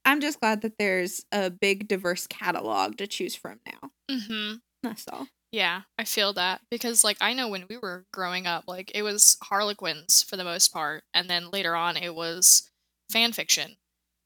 [0.05, 3.91] I'm just glad that there's a big diverse catalog to choose from now.
[4.09, 4.55] Mm-hmm.
[4.83, 5.27] That's all.
[5.51, 9.01] Yeah, I feel that because like I know when we were growing up, like it
[9.01, 12.69] was Harlequins for the most part, and then later on it was
[13.09, 13.77] fan fiction.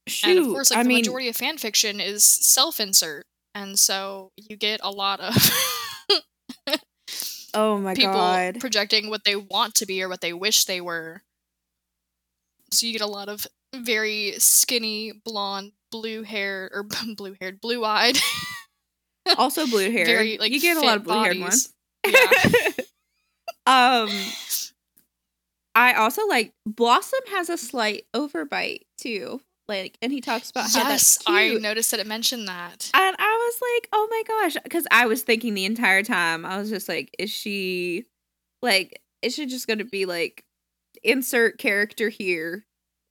[0.08, 3.78] Shoot, and of course, like I the mean, majority of fan fiction is self-insert, and
[3.78, 5.36] so you get a lot of
[7.54, 8.60] oh my people god.
[8.60, 11.22] projecting what they want to be or what they wish they were.
[12.72, 16.84] So you get a lot of very skinny, blonde, blue hair or
[17.16, 18.18] blue haired, blue eyed.
[19.38, 20.06] also blue hair.
[20.06, 21.74] very, like, you get a lot of blue haired ones.
[22.06, 22.72] Yeah.
[23.68, 24.10] um
[25.76, 29.42] I also like Blossom has a slight overbite too.
[29.80, 32.90] Like and he talks about how yes, that's I noticed that it mentioned that.
[32.94, 34.58] And I was like, oh my gosh.
[34.64, 38.06] Because I was thinking the entire time, I was just like, is she
[38.62, 40.44] like, is she just going to be like,
[41.04, 42.66] insert character here?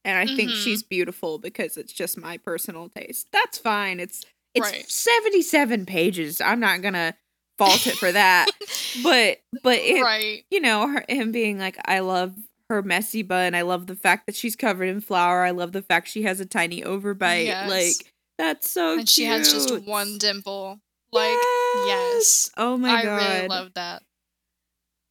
[0.04, 0.54] And I think Mhm.
[0.64, 3.28] she's beautiful because it's just my personal taste.
[3.32, 4.00] That's fine.
[4.00, 4.90] It's it's Right.
[4.90, 6.40] 77 pages.
[6.40, 7.14] I'm not going to
[7.58, 8.48] fault it for that.
[9.02, 10.44] but but it right.
[10.50, 12.34] you know, her, him being like, I love
[12.70, 13.54] her messy bun.
[13.54, 15.42] I love the fact that she's covered in flour.
[15.44, 17.44] I love the fact she has a tiny overbite.
[17.46, 17.68] Yes.
[17.68, 19.00] Like, that's so cute.
[19.00, 20.80] and she has just one dimple.
[21.12, 21.36] Like,
[21.84, 22.50] yes.
[22.56, 23.22] Oh my I god.
[23.22, 24.02] I really love that.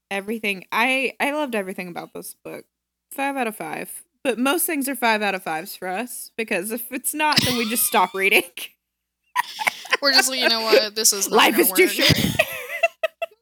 [0.10, 0.66] everything.
[0.72, 2.66] I I loved everything about this book.
[3.12, 4.04] Five out of five.
[4.24, 7.58] But most things are five out of fives for us because if it's not, then
[7.58, 8.44] we just stop reading.
[10.02, 10.96] We're just like, you know what?
[10.96, 12.36] This is not Life is too short.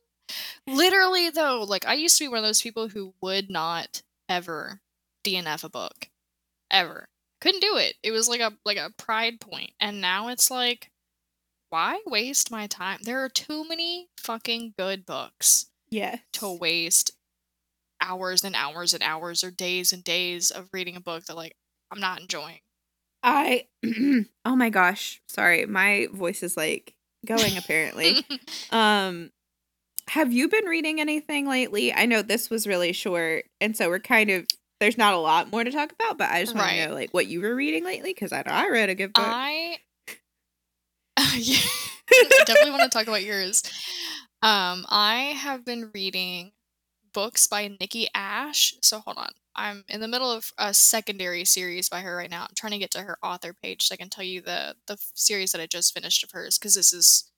[0.67, 4.81] Literally, though, like I used to be one of those people who would not ever
[5.23, 6.09] DNF a book,
[6.71, 7.07] ever.
[7.39, 7.95] Couldn't do it.
[8.03, 10.89] It was like a like a pride point, and now it's like,
[11.69, 12.99] why waste my time?
[13.03, 16.17] There are too many fucking good books Yeah.
[16.33, 17.11] to waste
[18.01, 21.55] hours and hours and hours or days and days of reading a book that like
[21.91, 22.59] I'm not enjoying.
[23.23, 23.65] I
[24.45, 25.21] oh my gosh.
[25.27, 25.65] Sorry.
[25.65, 26.93] My voice is like
[27.25, 28.25] going apparently.
[28.71, 29.31] um
[30.09, 31.93] have you been reading anything lately?
[31.93, 34.47] I know this was really short and so we're kind of
[34.79, 36.71] there's not a lot more to talk about, but I just want Right.
[36.71, 39.13] to know like what you were reading lately cuz I know I read a good
[39.15, 39.37] book.
[39.37, 39.79] I
[41.37, 41.57] yeah,
[42.37, 43.63] I definitely want to talk about yours.
[44.41, 46.51] Um, I have been reading
[47.13, 48.75] books by Nikki Ash.
[48.81, 49.31] So hold on.
[49.55, 52.43] I'm in the middle of a secondary series by her right now.
[52.43, 54.97] I'm trying to get to her author page so I can tell you the the
[55.15, 57.31] series that I just finished of hers because this is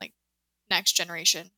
[0.00, 0.14] like
[0.70, 1.52] next generation.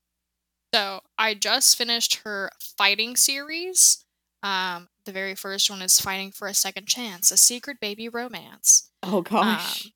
[0.75, 4.05] So I just finished her fighting series.
[4.43, 8.91] Um, the very first one is Fighting for a Second Chance, a secret baby romance.
[9.03, 9.87] oh gosh.
[9.87, 9.93] Um,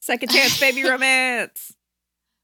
[0.00, 1.74] Second chance baby romance.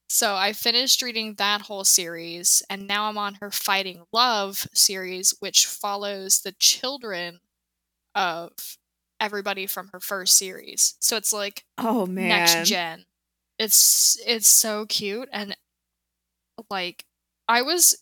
[0.09, 5.35] So I finished reading that whole series, and now I'm on her Fighting Love series,
[5.41, 7.41] which follows the children
[8.15, 8.53] of
[9.21, 10.95] everybody from her first series.
[11.01, 12.29] So it's like Oh man.
[12.29, 13.05] next gen.
[13.59, 15.57] It's it's so cute and
[16.71, 17.05] like
[17.49, 17.97] I was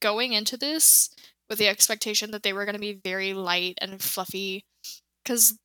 [0.00, 1.10] going into this
[1.48, 4.64] with the expectation that they were going to be very light and fluffy
[5.24, 5.56] cuz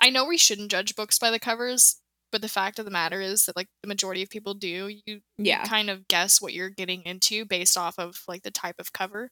[0.00, 1.96] I know we shouldn't judge books by the covers,
[2.32, 4.88] but the fact of the matter is that like the majority of people do.
[5.06, 5.66] You Yeah.
[5.66, 9.30] kind of guess what you're getting into based off of like the type of cover.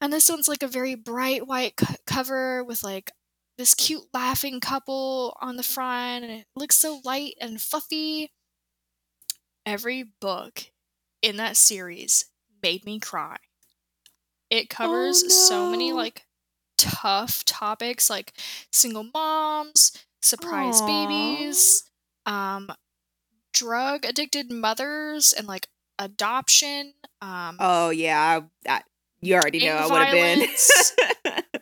[0.00, 3.10] And this one's like a very bright white co- cover with like
[3.58, 8.30] this cute laughing couple on the front, and it looks so light and fluffy.
[9.64, 10.70] Every book
[11.22, 12.26] in that series
[12.66, 13.36] made me cry.
[14.50, 16.26] It covers so many like
[16.76, 18.32] tough topics like
[18.72, 20.86] single moms, surprise Aw.
[20.86, 21.84] babies,
[22.26, 22.70] um,
[23.52, 25.68] drug addicted mothers, and like
[26.00, 26.94] adoption.
[27.22, 28.84] Um, Oh yeah, that
[29.20, 30.48] you already know I would have been.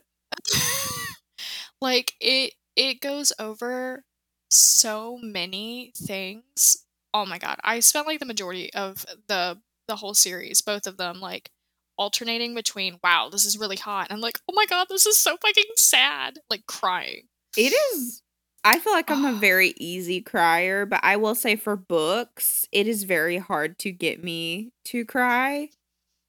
[1.83, 4.05] like it it goes over
[4.49, 10.15] so many things oh my god i spent like the majority of the the whole
[10.15, 11.51] series both of them like
[11.97, 15.37] alternating between wow this is really hot and like oh my god this is so
[15.37, 18.21] fucking sad like crying it is
[18.67, 22.87] I feel like I'm a very easy crier, but I will say for books, it
[22.89, 25.69] is very hard to get me to cry.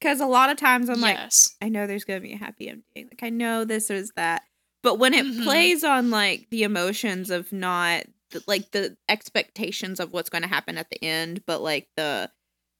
[0.02, 1.18] Cause a lot of times I'm like,
[1.62, 2.84] I know there's gonna be a happy ending.
[3.10, 4.42] Like I know this is that.
[4.82, 5.44] But when it Mhm.
[5.44, 8.04] plays on like the emotions of not
[8.46, 12.30] like the expectations of what's gonna happen at the end, but like the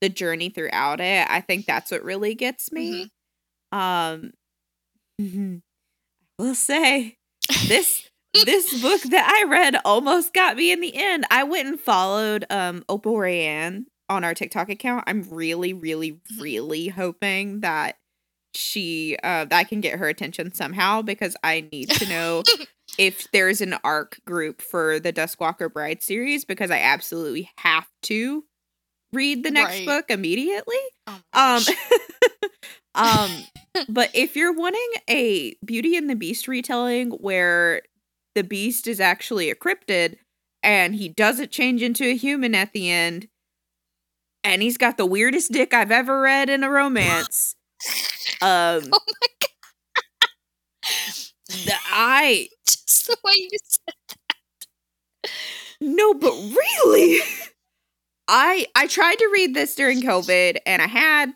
[0.01, 3.11] the journey throughout it, I think that's what really gets me.
[3.73, 4.33] Um
[5.21, 5.61] I
[6.39, 7.17] will say
[7.69, 8.09] this
[8.45, 11.25] this book that I read almost got me in the end.
[11.31, 15.05] I went and followed um Opal Reyne on our TikTok account.
[15.07, 16.41] I'm really, really, Mhm.
[16.41, 17.97] really hoping that
[18.55, 22.43] she uh that I can get her attention somehow because I need to know
[22.99, 28.45] if there's an arc group for the Duskwalker Bride series because I absolutely have to
[29.13, 29.87] read the next Right.
[29.87, 30.77] book immediately.
[31.07, 31.63] oh Um
[32.95, 33.47] um
[33.89, 37.83] but if you're wanting a Beauty and the Beast retelling where
[38.35, 40.17] the beast is actually a cryptid
[40.63, 43.29] and he doesn't change into a human at the end
[44.45, 47.55] and he's got the weirdest dick I've ever read in a romance.
[48.43, 49.49] Um oh my god
[51.65, 55.31] the I just the way you said that.
[55.81, 57.21] No, but really,
[58.29, 61.33] I I tried to read this during COVID, and I had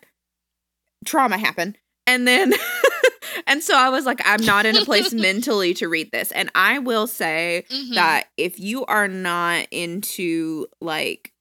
[1.05, 1.75] trauma happen,
[2.07, 2.53] and then
[3.47, 6.49] and so I was like, I'm not in a place mentally to read this, and
[6.55, 7.95] I will say Mhm.
[7.95, 11.31] that if you are not into like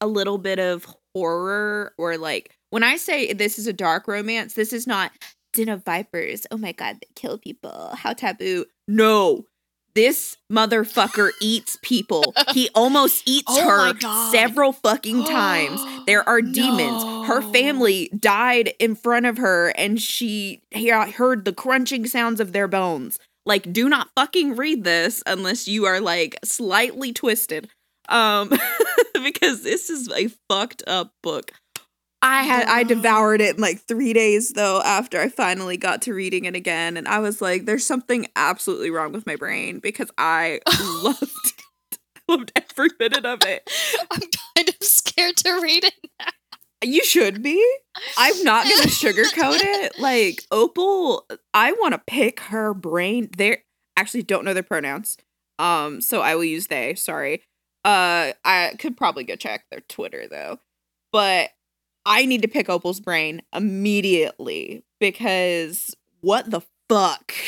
[0.00, 4.54] a little bit of horror or like when I say this is a dark romance,
[4.54, 5.12] this is not
[5.54, 6.46] den of vipers.
[6.50, 7.90] Oh my god, they kill people.
[7.94, 8.66] How taboo.
[8.88, 9.46] No.
[9.96, 12.34] This motherfucker eats people.
[12.52, 15.80] He almost eats Oh her several fucking times.
[16.06, 17.02] There are demons.
[17.26, 22.52] Her family died in front of her and she he- heard the crunching sounds of
[22.52, 23.18] their bones.
[23.46, 27.70] Like do not fucking read this unless you are like slightly twisted.
[28.10, 28.52] Um
[29.14, 31.52] because this is a fucked up book.
[32.22, 36.14] I had I devoured it in like 3 days though after I finally got to
[36.14, 40.10] reading it again and I was like there's something absolutely wrong with my brain because
[40.18, 40.60] I
[41.02, 41.98] loved it.
[42.28, 43.70] I loved every minute of it.
[44.10, 44.20] i'm
[44.56, 45.94] kind of scared to read it
[46.84, 47.64] You should be.
[48.18, 49.98] I'm not gonna sugarcoat it.
[49.98, 53.28] Like Opal, I want to pick her brain.
[53.36, 53.62] They
[53.96, 55.16] actually don't know their pronouns,
[55.58, 56.94] um, so I will use they.
[56.94, 57.42] Sorry.
[57.84, 60.58] Uh, I could probably go check their Twitter though,
[61.12, 61.50] but
[62.06, 67.34] I need to pick Opal's brain immediately because what the fuck?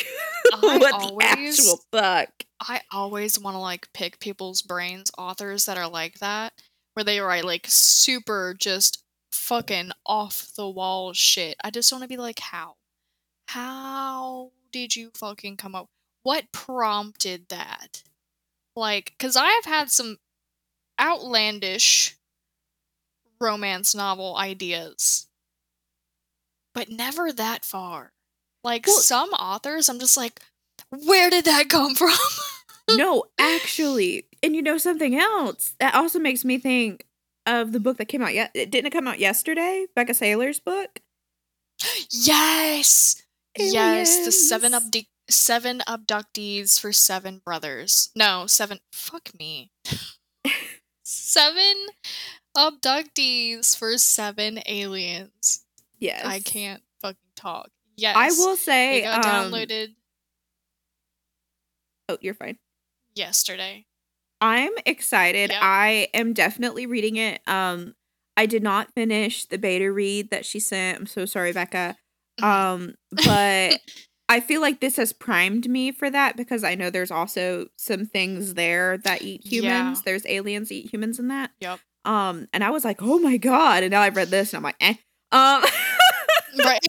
[0.61, 2.29] What always- the actual fuck?
[2.61, 6.53] I always want to like pick people's brains, authors that are like that,
[6.93, 11.55] where they write like super just fucking off the wall shit.
[11.63, 12.75] I just want to be like, how?
[13.47, 15.87] How did you fucking come up?
[16.23, 18.03] What prompted that?
[18.75, 20.17] Like, because I have had some
[20.99, 22.15] outlandish
[23.41, 25.27] romance novel ideas,
[26.73, 28.11] but never that far.
[28.63, 30.41] Like, Well- some authors, I'm just like,
[30.89, 32.11] where did that come from?
[32.97, 37.05] no, actually, and you know something else that also makes me think
[37.45, 38.33] of the book that came out.
[38.33, 38.53] yet.
[38.53, 39.85] didn't it come out yesterday?
[39.95, 40.99] Becca Saylor's book.
[42.11, 43.23] Yes.
[43.57, 44.85] Yes, the seven Aliens.
[44.85, 48.09] abdu- seven abductees for seven brothers.
[48.15, 48.79] No, seven.
[48.93, 49.71] Fuck me.
[51.03, 51.87] seven
[52.59, 55.63] abductees for seven aliens.
[55.99, 56.25] Yes.
[56.25, 57.69] I can't fucking talk.
[57.95, 58.15] Yes.
[58.17, 58.99] I will say.
[58.99, 59.89] It got um, downloaded
[62.07, 62.57] Oh, you're fine.
[63.15, 63.85] yesterday.
[64.41, 65.49] I'm excited.
[65.51, 65.59] Yep.
[65.61, 67.41] I am definitely reading it.
[67.47, 67.95] Um
[68.37, 70.97] I did not finish the beta read that she sent.
[70.99, 71.97] I'm so sorry, Becca.
[72.39, 72.43] Mhm.
[72.45, 73.79] Um but
[74.29, 78.05] I feel like this has primed me for that because I know there's also some
[78.05, 79.97] things there that eat humans.
[79.99, 80.01] Yeah.
[80.05, 81.51] There's aliens eat humans in that.
[81.59, 81.79] Yep.
[82.05, 84.63] Um and I was like, "Oh my god." And now I've read this and I'm
[84.63, 84.95] like, "Eh."
[85.31, 85.63] Um
[86.65, 86.79] right.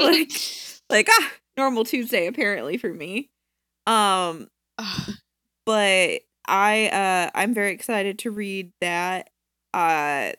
[0.00, 0.30] like
[0.90, 3.30] like ah, normal Tuesday apparently for me.
[3.86, 4.48] Um
[5.66, 9.30] but I uh I'm very excited to read that.
[9.74, 10.32] Uh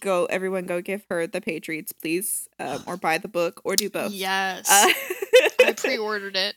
[0.00, 2.48] go everyone go give her the patriots please.
[2.58, 4.12] Um or buy the book or do both.
[4.12, 4.68] yes.
[4.70, 4.92] Uh,
[5.66, 6.54] I pre-ordered it.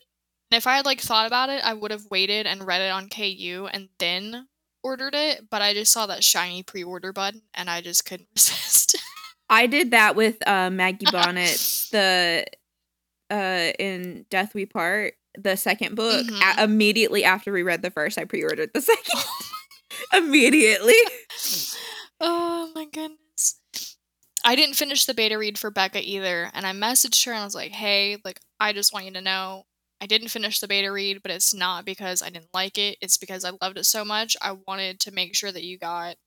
[0.52, 2.92] And if I had like thought about it, I would have waited and read it
[2.92, 4.48] on KU and then
[4.84, 8.98] ordered it, but I just saw that shiny pre-order button and I just couldn't resist.
[9.50, 12.46] I did that with uh Maggie Bonnet, the
[13.32, 16.26] uh in Death We Part, the second book.
[16.28, 16.58] Mhm.
[16.60, 19.22] A- immediately after we read the first, I pre-ordered the second.
[20.14, 20.94] immediately.
[22.20, 23.60] oh my goodness.
[24.46, 27.46] I didn't finish the beta read for Becca either, and I messaged her and I
[27.46, 29.66] was like, "Hey, like I just want you to know
[30.04, 32.97] I didn't finish the beta read, but it's not because I didn't like it.
[32.99, 34.36] It's because I loved it so much.
[34.41, 36.18] I wanted to make sure that you got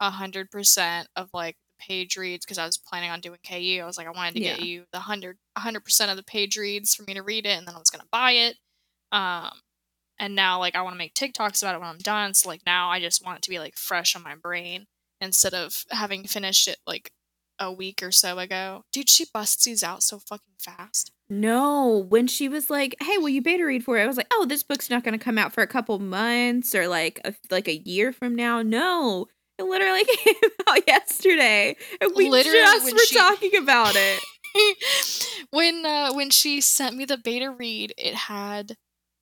[0.00, 3.80] a hundred percent of like the page reads because I was planning on doing KU.
[3.82, 6.56] I was like, I wanted to get you the hundred hundred percent of the page
[6.56, 8.56] reads for me to read it, and then I was gonna buy it.
[9.12, 9.50] Um,
[10.18, 12.32] and now like I want to make TikToks about it when I'm done.
[12.32, 14.86] So like now I just want it to be like fresh on my brain
[15.20, 17.10] instead of having finished it like
[17.58, 18.84] a week or so ago.
[18.94, 21.12] Dude, she busts these out so fucking fast.
[21.30, 24.28] No, when she was like, "Hey, will you beta read for it?" I was like,
[24.32, 27.34] "Oh, this book's not going to come out for a couple months or like a,
[27.50, 29.26] like a year from now." No,
[29.58, 30.34] it literally came
[30.68, 34.22] out yesterday, and we Literally, just were she- talking about it.
[35.50, 38.76] when uh when she sent me the beta read, it had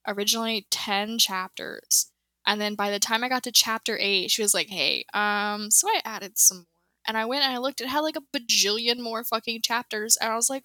[0.07, 2.11] originally 10 chapters.
[2.47, 5.71] And then by the time I got to chapter 8, she was like, "Hey, um
[5.71, 6.67] so I added some more."
[7.07, 10.31] And I went and I looked it had like a bajillion more fucking chapters and
[10.33, 10.65] I was like,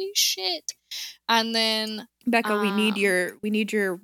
[0.00, 0.72] "Holy shit."
[1.28, 4.00] And then Becca, we need Um, your we need your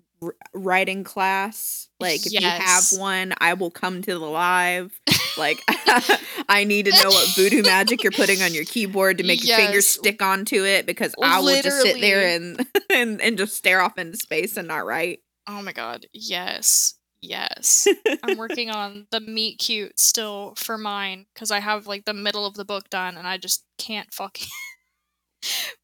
[0.53, 1.89] writing class.
[2.01, 4.99] Like, if you have one, I will come to the live.
[5.37, 5.63] Like,
[6.49, 9.57] I need to know what voodoo magic you're putting on your keyboard to make your
[9.57, 13.81] fingers stick onto it because I will just sit there and and and just stare
[13.81, 15.21] off into space and not write.
[15.47, 16.95] Oh my god, yes.
[17.23, 17.89] Yes.
[18.23, 22.47] I'm working on the meet cute still for mine because I have like the middle
[22.47, 24.49] of the book done and I just can't fucking.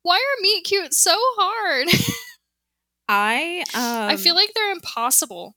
[0.02, 1.88] Why are meet cute so hard?
[3.08, 5.54] I um I feel like they're impossible.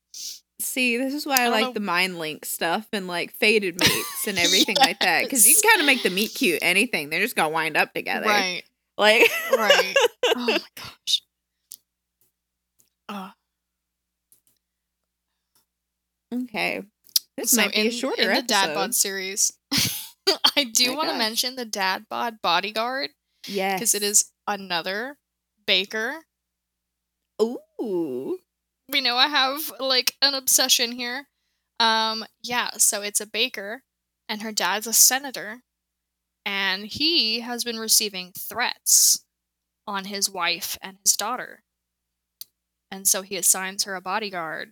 [0.60, 3.80] see this is why I, don't like know- the mind link stuff and like faded
[3.80, 7.10] meats and everything like that because you can kind of make the meet cute anything.
[7.10, 8.64] They're just gonna wind up together, Right,
[8.98, 9.94] Like right.
[10.36, 11.22] oh my gosh.
[13.08, 13.30] Uh,
[16.34, 16.82] okay,
[17.38, 18.48] this so might be in, a shorter in the episode.
[18.48, 19.54] Dad Bod series,
[20.58, 23.12] I do want to mention the Dad Bod bodyguard
[23.48, 25.18] yes, because it is another
[25.66, 26.24] baker
[27.42, 28.40] Ooh,
[28.90, 31.28] we know I have like an obsession here.
[31.80, 33.84] Um, yeah, so it's a baker,
[34.30, 35.64] and her dad's a senator,
[36.46, 39.26] and he has been receiving threats
[39.88, 41.64] on his wife and his daughter.
[42.90, 44.72] And so he assigns her a bodyguard,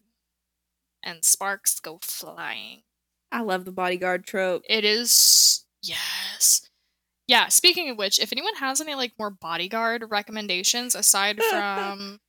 [1.01, 2.83] and sparks go flying.
[3.31, 4.63] I love the bodyguard trope.
[4.69, 6.69] It is yes.
[7.27, 12.19] Yeah, speaking of which, if anyone has any like more bodyguard recommendations aside from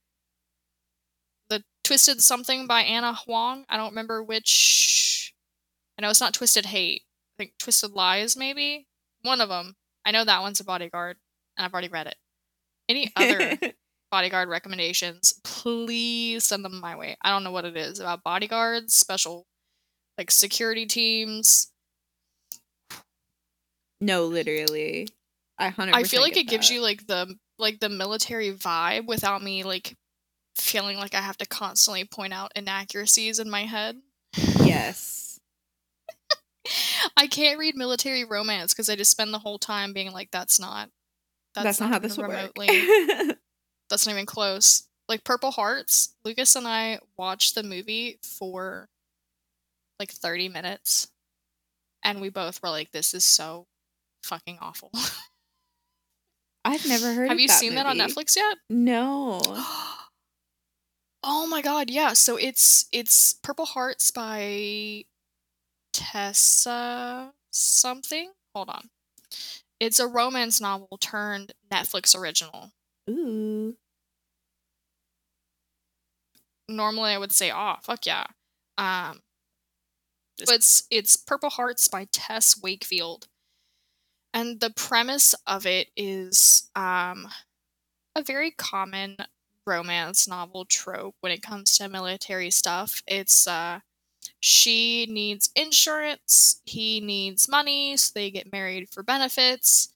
[1.49, 5.33] the Twisted Something by Ana Huang, I don't remember which
[5.97, 7.01] I know it's not Twisted Hate.
[7.37, 8.87] I think Twisted Lies maybe.
[9.23, 9.75] One of them.
[10.05, 11.17] I know that one's a bodyguard
[11.57, 12.15] and I've already read it.
[12.87, 13.57] Any other
[14.11, 17.17] bodyguard recommendations, please send them my way.
[17.21, 19.45] I don't know what it is about bodyguards, special
[20.17, 21.71] like security teams.
[24.05, 25.09] No, literally,
[25.57, 25.95] I hundred.
[25.95, 29.95] I feel like it gives you like the like the military vibe without me like
[30.55, 33.97] feeling like I have to constantly point out inaccuracies in my head.
[34.63, 35.39] yes.
[37.17, 40.59] I can't read military romance because I just spend the whole time being like, "That's
[40.59, 40.89] not.
[41.55, 42.51] That's, not how this will work.
[42.57, 42.67] remotely.
[43.89, 48.87] that's not even close." Like Purple Hearts, Lucas and I watched the movie for
[49.99, 51.07] like thirty minutes,
[52.03, 53.67] and we both were like, "This is so
[54.25, 54.91] fucking awful."
[56.65, 57.29] I've never heard.
[57.29, 57.97] Have you that seen that on.
[57.97, 58.57] Netflix yet?
[58.69, 59.39] No.
[61.23, 62.13] oh my god, yeah.
[62.13, 65.05] So it's it's Purple Hearts by
[65.93, 68.31] Tessa something.
[68.55, 68.89] Hold on.
[69.79, 72.71] It's a romance novel turned Netflix original.
[73.09, 73.75] Ooh.
[76.67, 78.25] Normally I would say, oh, fuck yeah.
[78.77, 79.21] Um,
[80.39, 83.27] but it's it's Purple Hearts by Tess Wakefield.
[84.35, 87.29] And the premise of it is um,
[88.15, 89.15] a very common
[89.65, 93.01] romance novel trope when it comes to military stuff.
[93.07, 93.79] It's uh,
[94.41, 99.93] she needs insurance, he needs money, so they get married for benefits,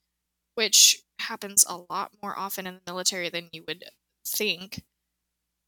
[0.54, 3.84] which happens a lot more often in the military than you would
[4.26, 4.82] think.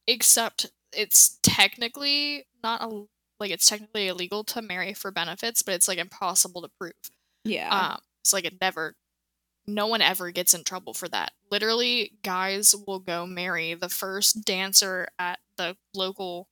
[0.07, 3.05] Except it's technically not a
[3.39, 6.93] like it's technically illegal to marry for benefits, but it's like impossible to prove.
[7.45, 7.69] Yeah.
[7.69, 8.95] Um, it's like it never,
[9.67, 11.33] no one ever gets in trouble for that.
[11.51, 16.47] Literally, guys will go marry the first dancer at the local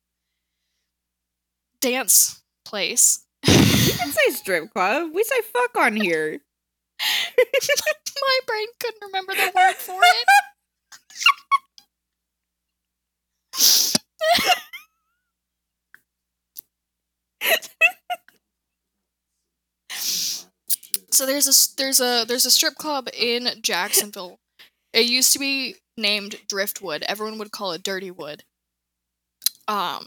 [1.80, 3.24] dance place.
[3.46, 5.12] you can say strip club.
[5.14, 6.40] We say fuck on here.
[7.40, 10.26] My brain couldn't remember the word for it.
[21.22, 24.40] so there's a there's a there's a strip club in Jacksonville.
[24.92, 27.04] It used to be named Driftwood.
[27.06, 28.42] Everyone would call it Dirty Wood.
[29.68, 30.06] Um,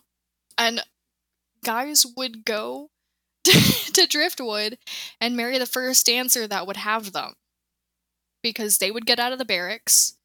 [0.58, 0.82] and
[1.64, 2.90] guys would go
[3.46, 4.78] to Driftwood
[5.22, 7.36] and marry the first dancer that would have them
[8.44, 10.18] because they would get out of the barracks.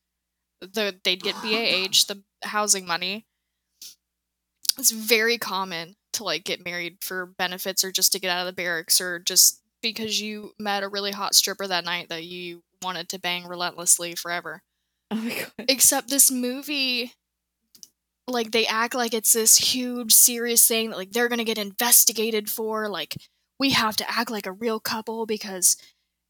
[0.61, 3.27] The they'd get BAH, the housing money.
[4.77, 8.47] It's very common to like get married for benefits or just to get out of
[8.47, 12.63] the barracks or just because you met a really hot stripper that night that you
[12.83, 14.63] wanted to bang relentlessly forever.
[15.13, 15.67] Oh my god.
[15.69, 17.15] Except this movie
[18.29, 21.59] like they act like it's this huge serious thing that like they're going to get
[21.59, 23.17] investigated for like
[23.59, 25.77] we have to act like a real couple because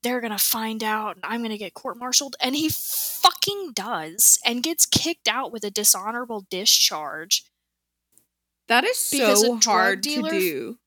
[0.03, 4.39] they're going to find out and I'm going to get court-martialed and he fucking does
[4.47, 7.45] and gets kicked out with a dishonorable discharge.
[8.69, 10.79] That is so hard to do.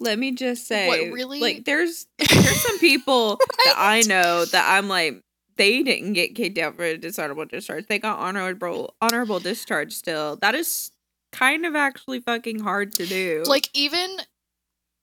[0.00, 1.40] Let me just say, What, really?
[1.40, 5.22] like, there's there's some people that I know that I'm like,
[5.56, 7.86] they didn't get kicked out for a dishonorable discharge.
[7.86, 10.36] They got honorable honorable discharge still.
[10.36, 10.92] That is
[11.32, 13.42] kind of actually fucking hard to do.
[13.46, 14.18] Like even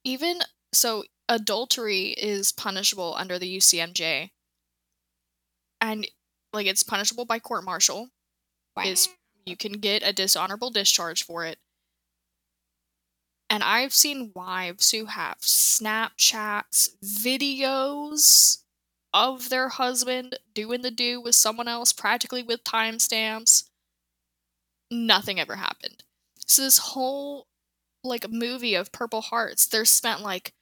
[0.04, 0.40] even
[0.74, 4.30] so adultery is punishable under the UCMJ.
[5.82, 6.08] And
[6.54, 8.10] like it's punishable by court martial.
[8.84, 9.10] is
[9.46, 11.60] you can get a dishonorable discharge for it.
[13.50, 18.64] And I've seen wives who have Snapchats, videos
[19.14, 23.66] of their husband doing the do with someone else, practically with timestamps.
[24.92, 26.04] Nothing ever happened.
[26.46, 27.48] So this whole
[28.04, 30.54] like movie of Purple Hearts, they're spent like,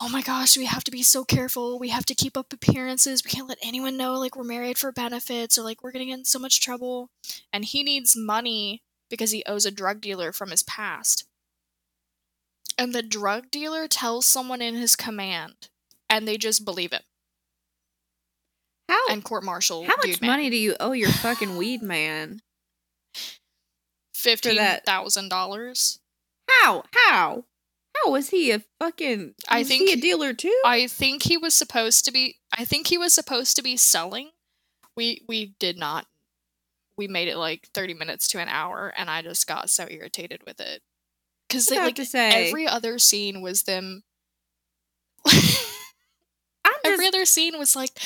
[0.00, 1.78] oh my gosh, we have to be so careful.
[1.78, 3.24] We have to keep up appearances.
[3.24, 6.18] We can't let anyone know like we're married for benefits or like we're gonna get
[6.18, 7.10] in so much trouble.
[7.52, 11.24] And he needs money because he owes a drug dealer from his past.
[12.78, 15.68] And the drug dealer tells someone in his command,
[16.08, 17.02] and they just believe it.
[18.88, 19.84] how And court martial.
[19.84, 20.30] how much man.
[20.30, 22.40] money do you owe your fucking weed man?
[24.14, 25.98] Fifteen thousand dollars.
[26.48, 27.44] How how
[27.96, 29.34] how was he a fucking?
[29.48, 30.60] I was he a dealer too.
[30.64, 32.36] I think he was supposed to be.
[32.56, 34.30] I think he was supposed to be selling.
[34.96, 36.06] We we did not.
[36.96, 40.42] We made it like thirty minutes to an hour, and I just got so irritated
[40.46, 40.82] with it
[41.48, 44.02] because have like to say, every other scene was them.
[45.26, 47.98] I'm every other scene was like,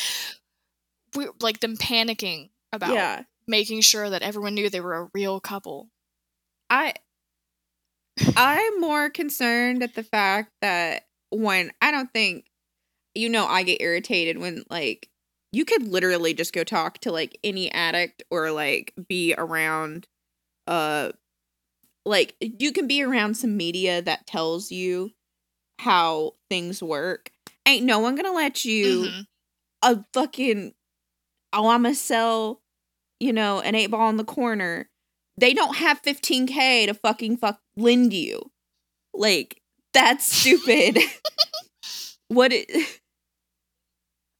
[1.14, 3.22] we like them panicking about yeah.
[3.46, 5.88] making sure that everyone knew they were a real couple.
[6.70, 6.94] I
[8.36, 12.46] I'm more concerned at the fact that when I don't think
[13.14, 15.08] you know I get irritated when like
[15.52, 20.06] you could literally just go talk to like any addict or like be around
[20.66, 21.12] uh
[22.04, 25.12] like you can be around some media that tells you
[25.78, 27.30] how things work.
[27.66, 29.26] Ain't no one gonna let you Mhm.
[29.82, 30.74] a fucking
[31.52, 32.62] oh I'ma sell,
[33.20, 34.88] you know, an eight ball in the corner.
[35.36, 38.50] They don't have 15k to fucking fuck lend you.
[39.14, 39.60] Like,
[39.92, 40.98] that's stupid.
[42.28, 43.00] what it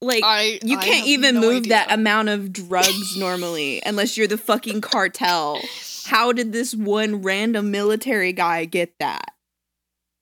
[0.01, 4.39] like I you can't even no move that amount of drugs normally unless you're the
[4.39, 5.61] fucking cartel.
[6.07, 9.33] How did this one random military guy get that?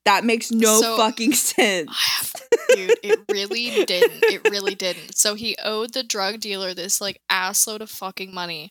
[0.07, 1.91] That makes no So- fucking sense.
[1.91, 2.33] I have,
[2.77, 4.23] dude, it really didn't.
[4.25, 5.17] It really didn't.
[5.17, 8.71] So he owed the drug dealer this like assload of fucking money.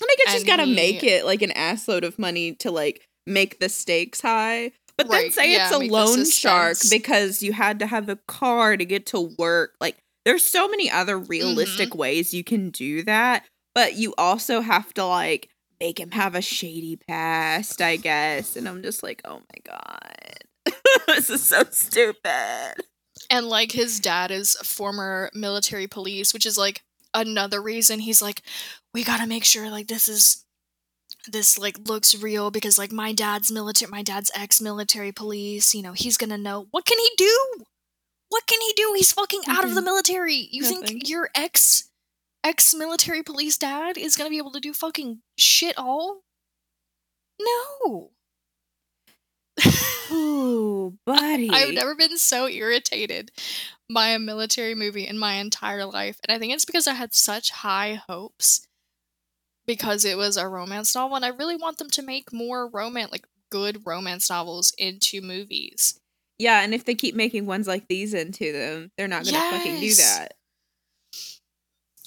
[0.00, 2.70] And I guess he's got to he- make it like an assload of money to
[2.70, 4.72] like make the stakes high.
[4.96, 8.16] But then Right, say yeah, it's a loan shark because you had to have a
[8.28, 9.74] car to get to work.
[9.80, 11.98] Like there's so many other realistic Mm-hmm.
[11.98, 15.48] ways you can do that, but you also have to like
[15.80, 18.56] make him have a shady past, I guess.
[18.56, 20.74] And I'm just like, "Oh my god.
[21.06, 22.74] this is so stupid."
[23.30, 26.82] And like his dad is former military police, which is like
[27.14, 28.42] another reason he's like,
[28.92, 30.44] we gotta make sure like this is
[31.26, 35.92] this like looks real because like my dad's military my dad's ex-military police, you know,
[35.92, 37.64] he's gonna know what can he do?
[38.28, 38.92] What can he do?
[38.96, 39.86] He's fucking out of the mm-hmm.
[39.86, 40.48] military.
[40.50, 40.82] You Nothing.
[40.82, 41.88] think your ex
[42.44, 46.20] ex military police dad is gonna be able to do fucking shit all?
[47.40, 48.10] No.
[50.12, 51.50] Ooh, buddy.
[51.50, 53.32] I've never been so irritated
[53.92, 56.18] by a military movie in my entire life.
[56.26, 58.66] And I think it's because I had such high hopes
[59.66, 61.16] because it was a romance novel.
[61.16, 65.98] And I really want them to make more romance, like good romance novels into movies.
[66.38, 69.80] Yeah, and if they keep making ones like these into them, they're not gonna fucking
[69.80, 70.34] do that.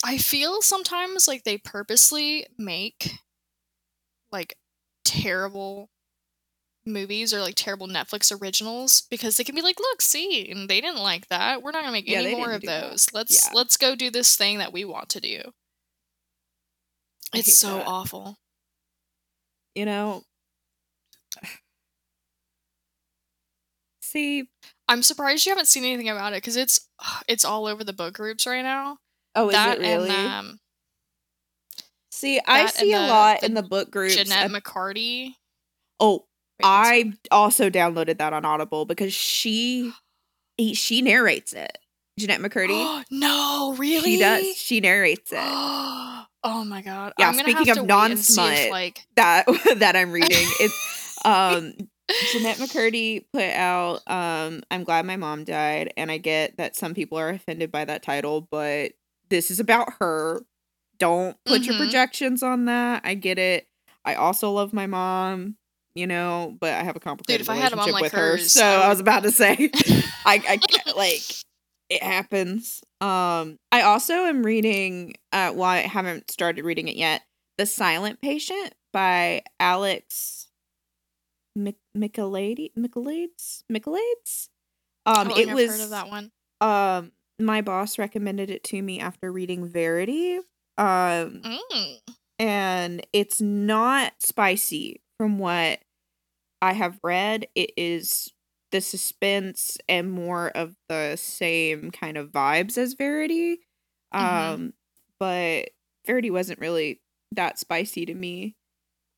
[0.07, 3.19] I feel sometimes like they purposely make
[4.31, 4.57] like
[5.03, 5.89] terrible
[6.85, 10.81] movies or like terrible Netflix originals because they can be like, look, see, and they
[10.81, 11.61] didn't like that.
[11.63, 12.91] We're not gonna make Yeah, any more of do that.
[12.91, 13.07] those.
[13.13, 13.53] Let's Yeah.
[13.53, 15.53] let's go do this thing that we want to do.
[17.33, 17.85] I It's so that.
[17.85, 18.37] awful.
[19.75, 20.23] You know.
[24.01, 24.49] See,
[24.87, 26.87] I'm surprised you haven't seen anything about it because it's
[27.27, 28.99] it's all over the book groups right now.
[29.37, 30.09] Oh, is that it really?
[30.09, 30.59] and um,
[32.11, 34.15] See, I see and a lot the in the book groups.
[34.15, 35.35] Jennette ab- McCarty.
[35.99, 36.25] oh,
[36.59, 39.93] Wait, I also downloaded that on Audible because she
[40.57, 41.77] he, she narrates it.
[42.17, 43.03] Jennette McCurdy.
[43.11, 44.13] no, really?
[44.15, 44.57] She does.
[44.57, 45.37] She narrates it.
[45.39, 46.27] oh
[46.65, 47.13] my god.
[47.19, 49.45] Yeah, speaking have of to wait and see if, non-smut, like that
[49.77, 50.47] that I'm reading.
[50.59, 51.73] It's um
[52.33, 56.95] Jennette McCurdy put out um I'm glad my mom died and I get that some
[56.95, 58.93] people are offended by that title, but
[59.29, 60.45] this is about her.
[60.99, 61.79] Don't put your Mhm.
[61.79, 63.01] projections on that.
[63.05, 63.67] I get it.
[64.05, 65.57] I also love my mom,
[65.95, 68.11] you know, but I have a complicated if I had a mom relationship like with
[68.13, 68.31] her.
[68.37, 69.71] hers, So I I was about to say
[70.25, 70.61] I I
[70.95, 71.21] like
[71.89, 72.81] it happens.
[73.01, 77.21] Um I also am reading uh well I haven't started reading it yet.
[77.57, 80.47] The Silent Patient by Alex
[81.95, 84.49] Michelade Michelades Michelades.
[85.05, 86.31] I Um it I've was heard of that one.
[86.61, 90.37] um my boss recommended it to me after reading Verity.
[90.77, 91.99] Um Mm.
[92.39, 95.79] and it's not spicy from what
[96.61, 97.47] I have read.
[97.55, 98.31] It is
[98.71, 103.59] the suspense and more of the same kind of vibes as Verity.
[104.11, 104.73] Um, Mhm.
[105.19, 105.69] but
[106.05, 108.55] Verity wasn't really that spicy to me.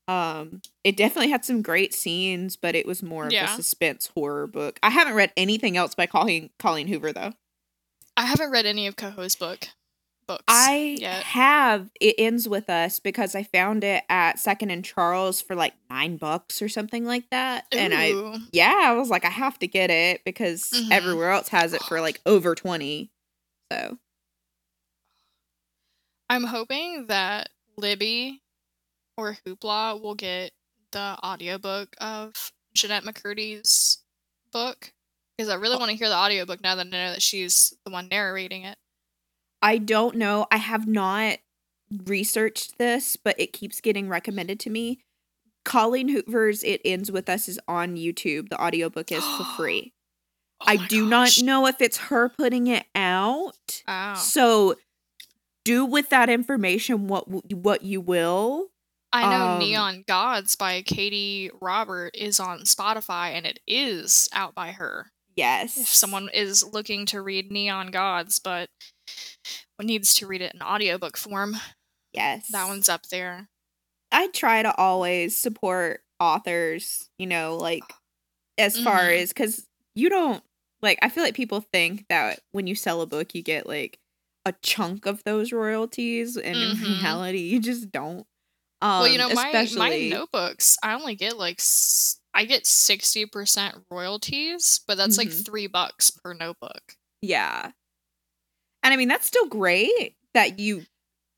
[0.08, 3.52] Um, it definitely had some great scenes, but it was more of Yeah.
[3.54, 4.80] a suspense horror book.
[4.84, 7.34] I haven't read anything else by Colleen Colleen Hoover though.
[8.20, 9.70] I haven't read any of Coho's book
[10.28, 10.44] books.
[10.48, 11.24] I yet.
[11.24, 15.74] have it ends with us because I found it at Second and Charles for like
[15.90, 17.66] nine bucks or something like that.
[17.72, 18.14] And I
[18.52, 20.92] yeah, I was like, I have to get it because Mhm.
[20.92, 23.10] everywhere else has it for like over twenty.
[23.72, 23.98] So
[26.30, 28.42] I'm hoping that Libby
[29.18, 30.52] or Hoopla will get
[30.92, 34.00] the audiobook of Jennette McCurdy's
[34.52, 34.94] book
[35.40, 37.92] because I really want to hear the audiobook now that I know that she's the
[37.92, 38.78] one narrating it.
[39.62, 40.48] I don't know.
[40.52, 41.38] I have not
[42.04, 45.00] researched this, but it keeps getting recommended to me.
[45.64, 48.50] Colleen Hoover's It Ends With Us is on YouTube.
[48.50, 49.94] The audiobook is for free.
[50.62, 51.40] Oh I do gosh.
[51.40, 53.82] not know if it's her putting it out.
[53.88, 54.16] Oh.
[54.16, 54.76] So
[55.64, 58.68] do with that information what what you will.
[59.14, 64.54] I know um, Neon Gods by Katee Robert is on Spotify and it is out
[64.54, 65.14] by her.
[65.40, 65.78] Yes.
[65.78, 68.70] If someone is looking to read Neon Gods but
[69.82, 71.56] needs to read it in audiobook form,
[72.14, 72.48] yes.
[72.52, 73.48] that one's up there.
[74.12, 77.84] I try to always support authors, you know, like
[78.58, 79.22] as far Mhm.
[79.22, 79.66] as cuz
[79.96, 80.44] you don't
[80.82, 84.00] like I feel like people think that when you sell a book you get like
[84.46, 87.02] a chunk of those royalties and in Mhm.
[87.02, 88.28] reality you just don't.
[88.82, 93.26] Um well, you know, my my notebooks, I only get like s- I get sixty
[93.26, 95.46] percent royalties, but that's like Mhm.
[95.46, 96.96] three bucks per notebook.
[97.22, 97.72] Yeah.
[98.84, 100.86] And I mean that's still great that you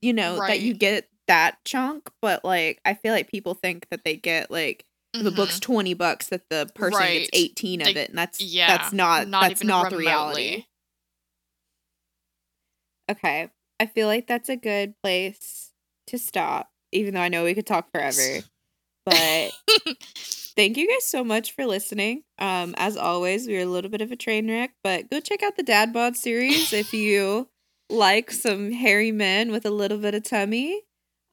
[0.01, 4.03] you know that you get that chunk, but like I feel like people think that
[4.03, 7.03] they get like the book's 20 bucks that the person Mm-hmm.
[7.03, 7.19] Right.
[7.19, 10.65] gets 18 of Like, it and that's yeah, that's not, not that's not the reality.
[13.09, 13.49] Okay.
[13.79, 15.71] I feel like that's a good place
[16.07, 18.43] to stop even though I know we could talk forever.
[19.03, 19.51] But
[20.55, 22.23] thank you guys so much for listening.
[22.39, 25.43] Um, as always, we are a little bit of a train wreck, but go check
[25.43, 27.47] out the Dad Bod series if you
[27.89, 30.81] like some hairy men with a little bit of tummy.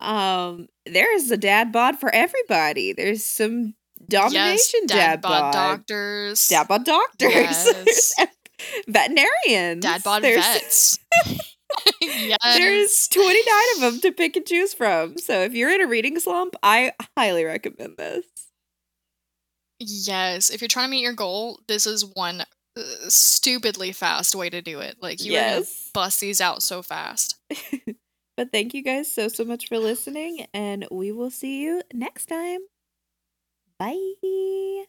[0.01, 2.93] Um, there's a dad bod for everybody.
[2.93, 3.75] There's some
[4.09, 5.53] domination yes, dad, dad bod bod.
[5.53, 6.49] doctors.
[6.49, 7.69] Dad bod doctors.
[7.87, 8.15] Yes.
[8.89, 9.83] veterinarians.
[9.85, 10.99] Dad bod There's- vets.
[12.01, 12.39] yes.
[12.43, 15.17] There's 29 of them to pick and choose from.
[15.19, 18.25] So if you're in a reading slump, I highly recommend this.
[19.81, 24.51] Yes, if you're trying to meet your goal, this is one uh, stupidly fast way
[24.51, 24.97] to do it.
[25.01, 25.91] Like you yes.
[25.95, 27.37] bust these out so fast.
[28.39, 32.27] But thank you guys so, so much for listening, and we will see you next
[32.27, 32.61] time.
[33.81, 34.85] Bye.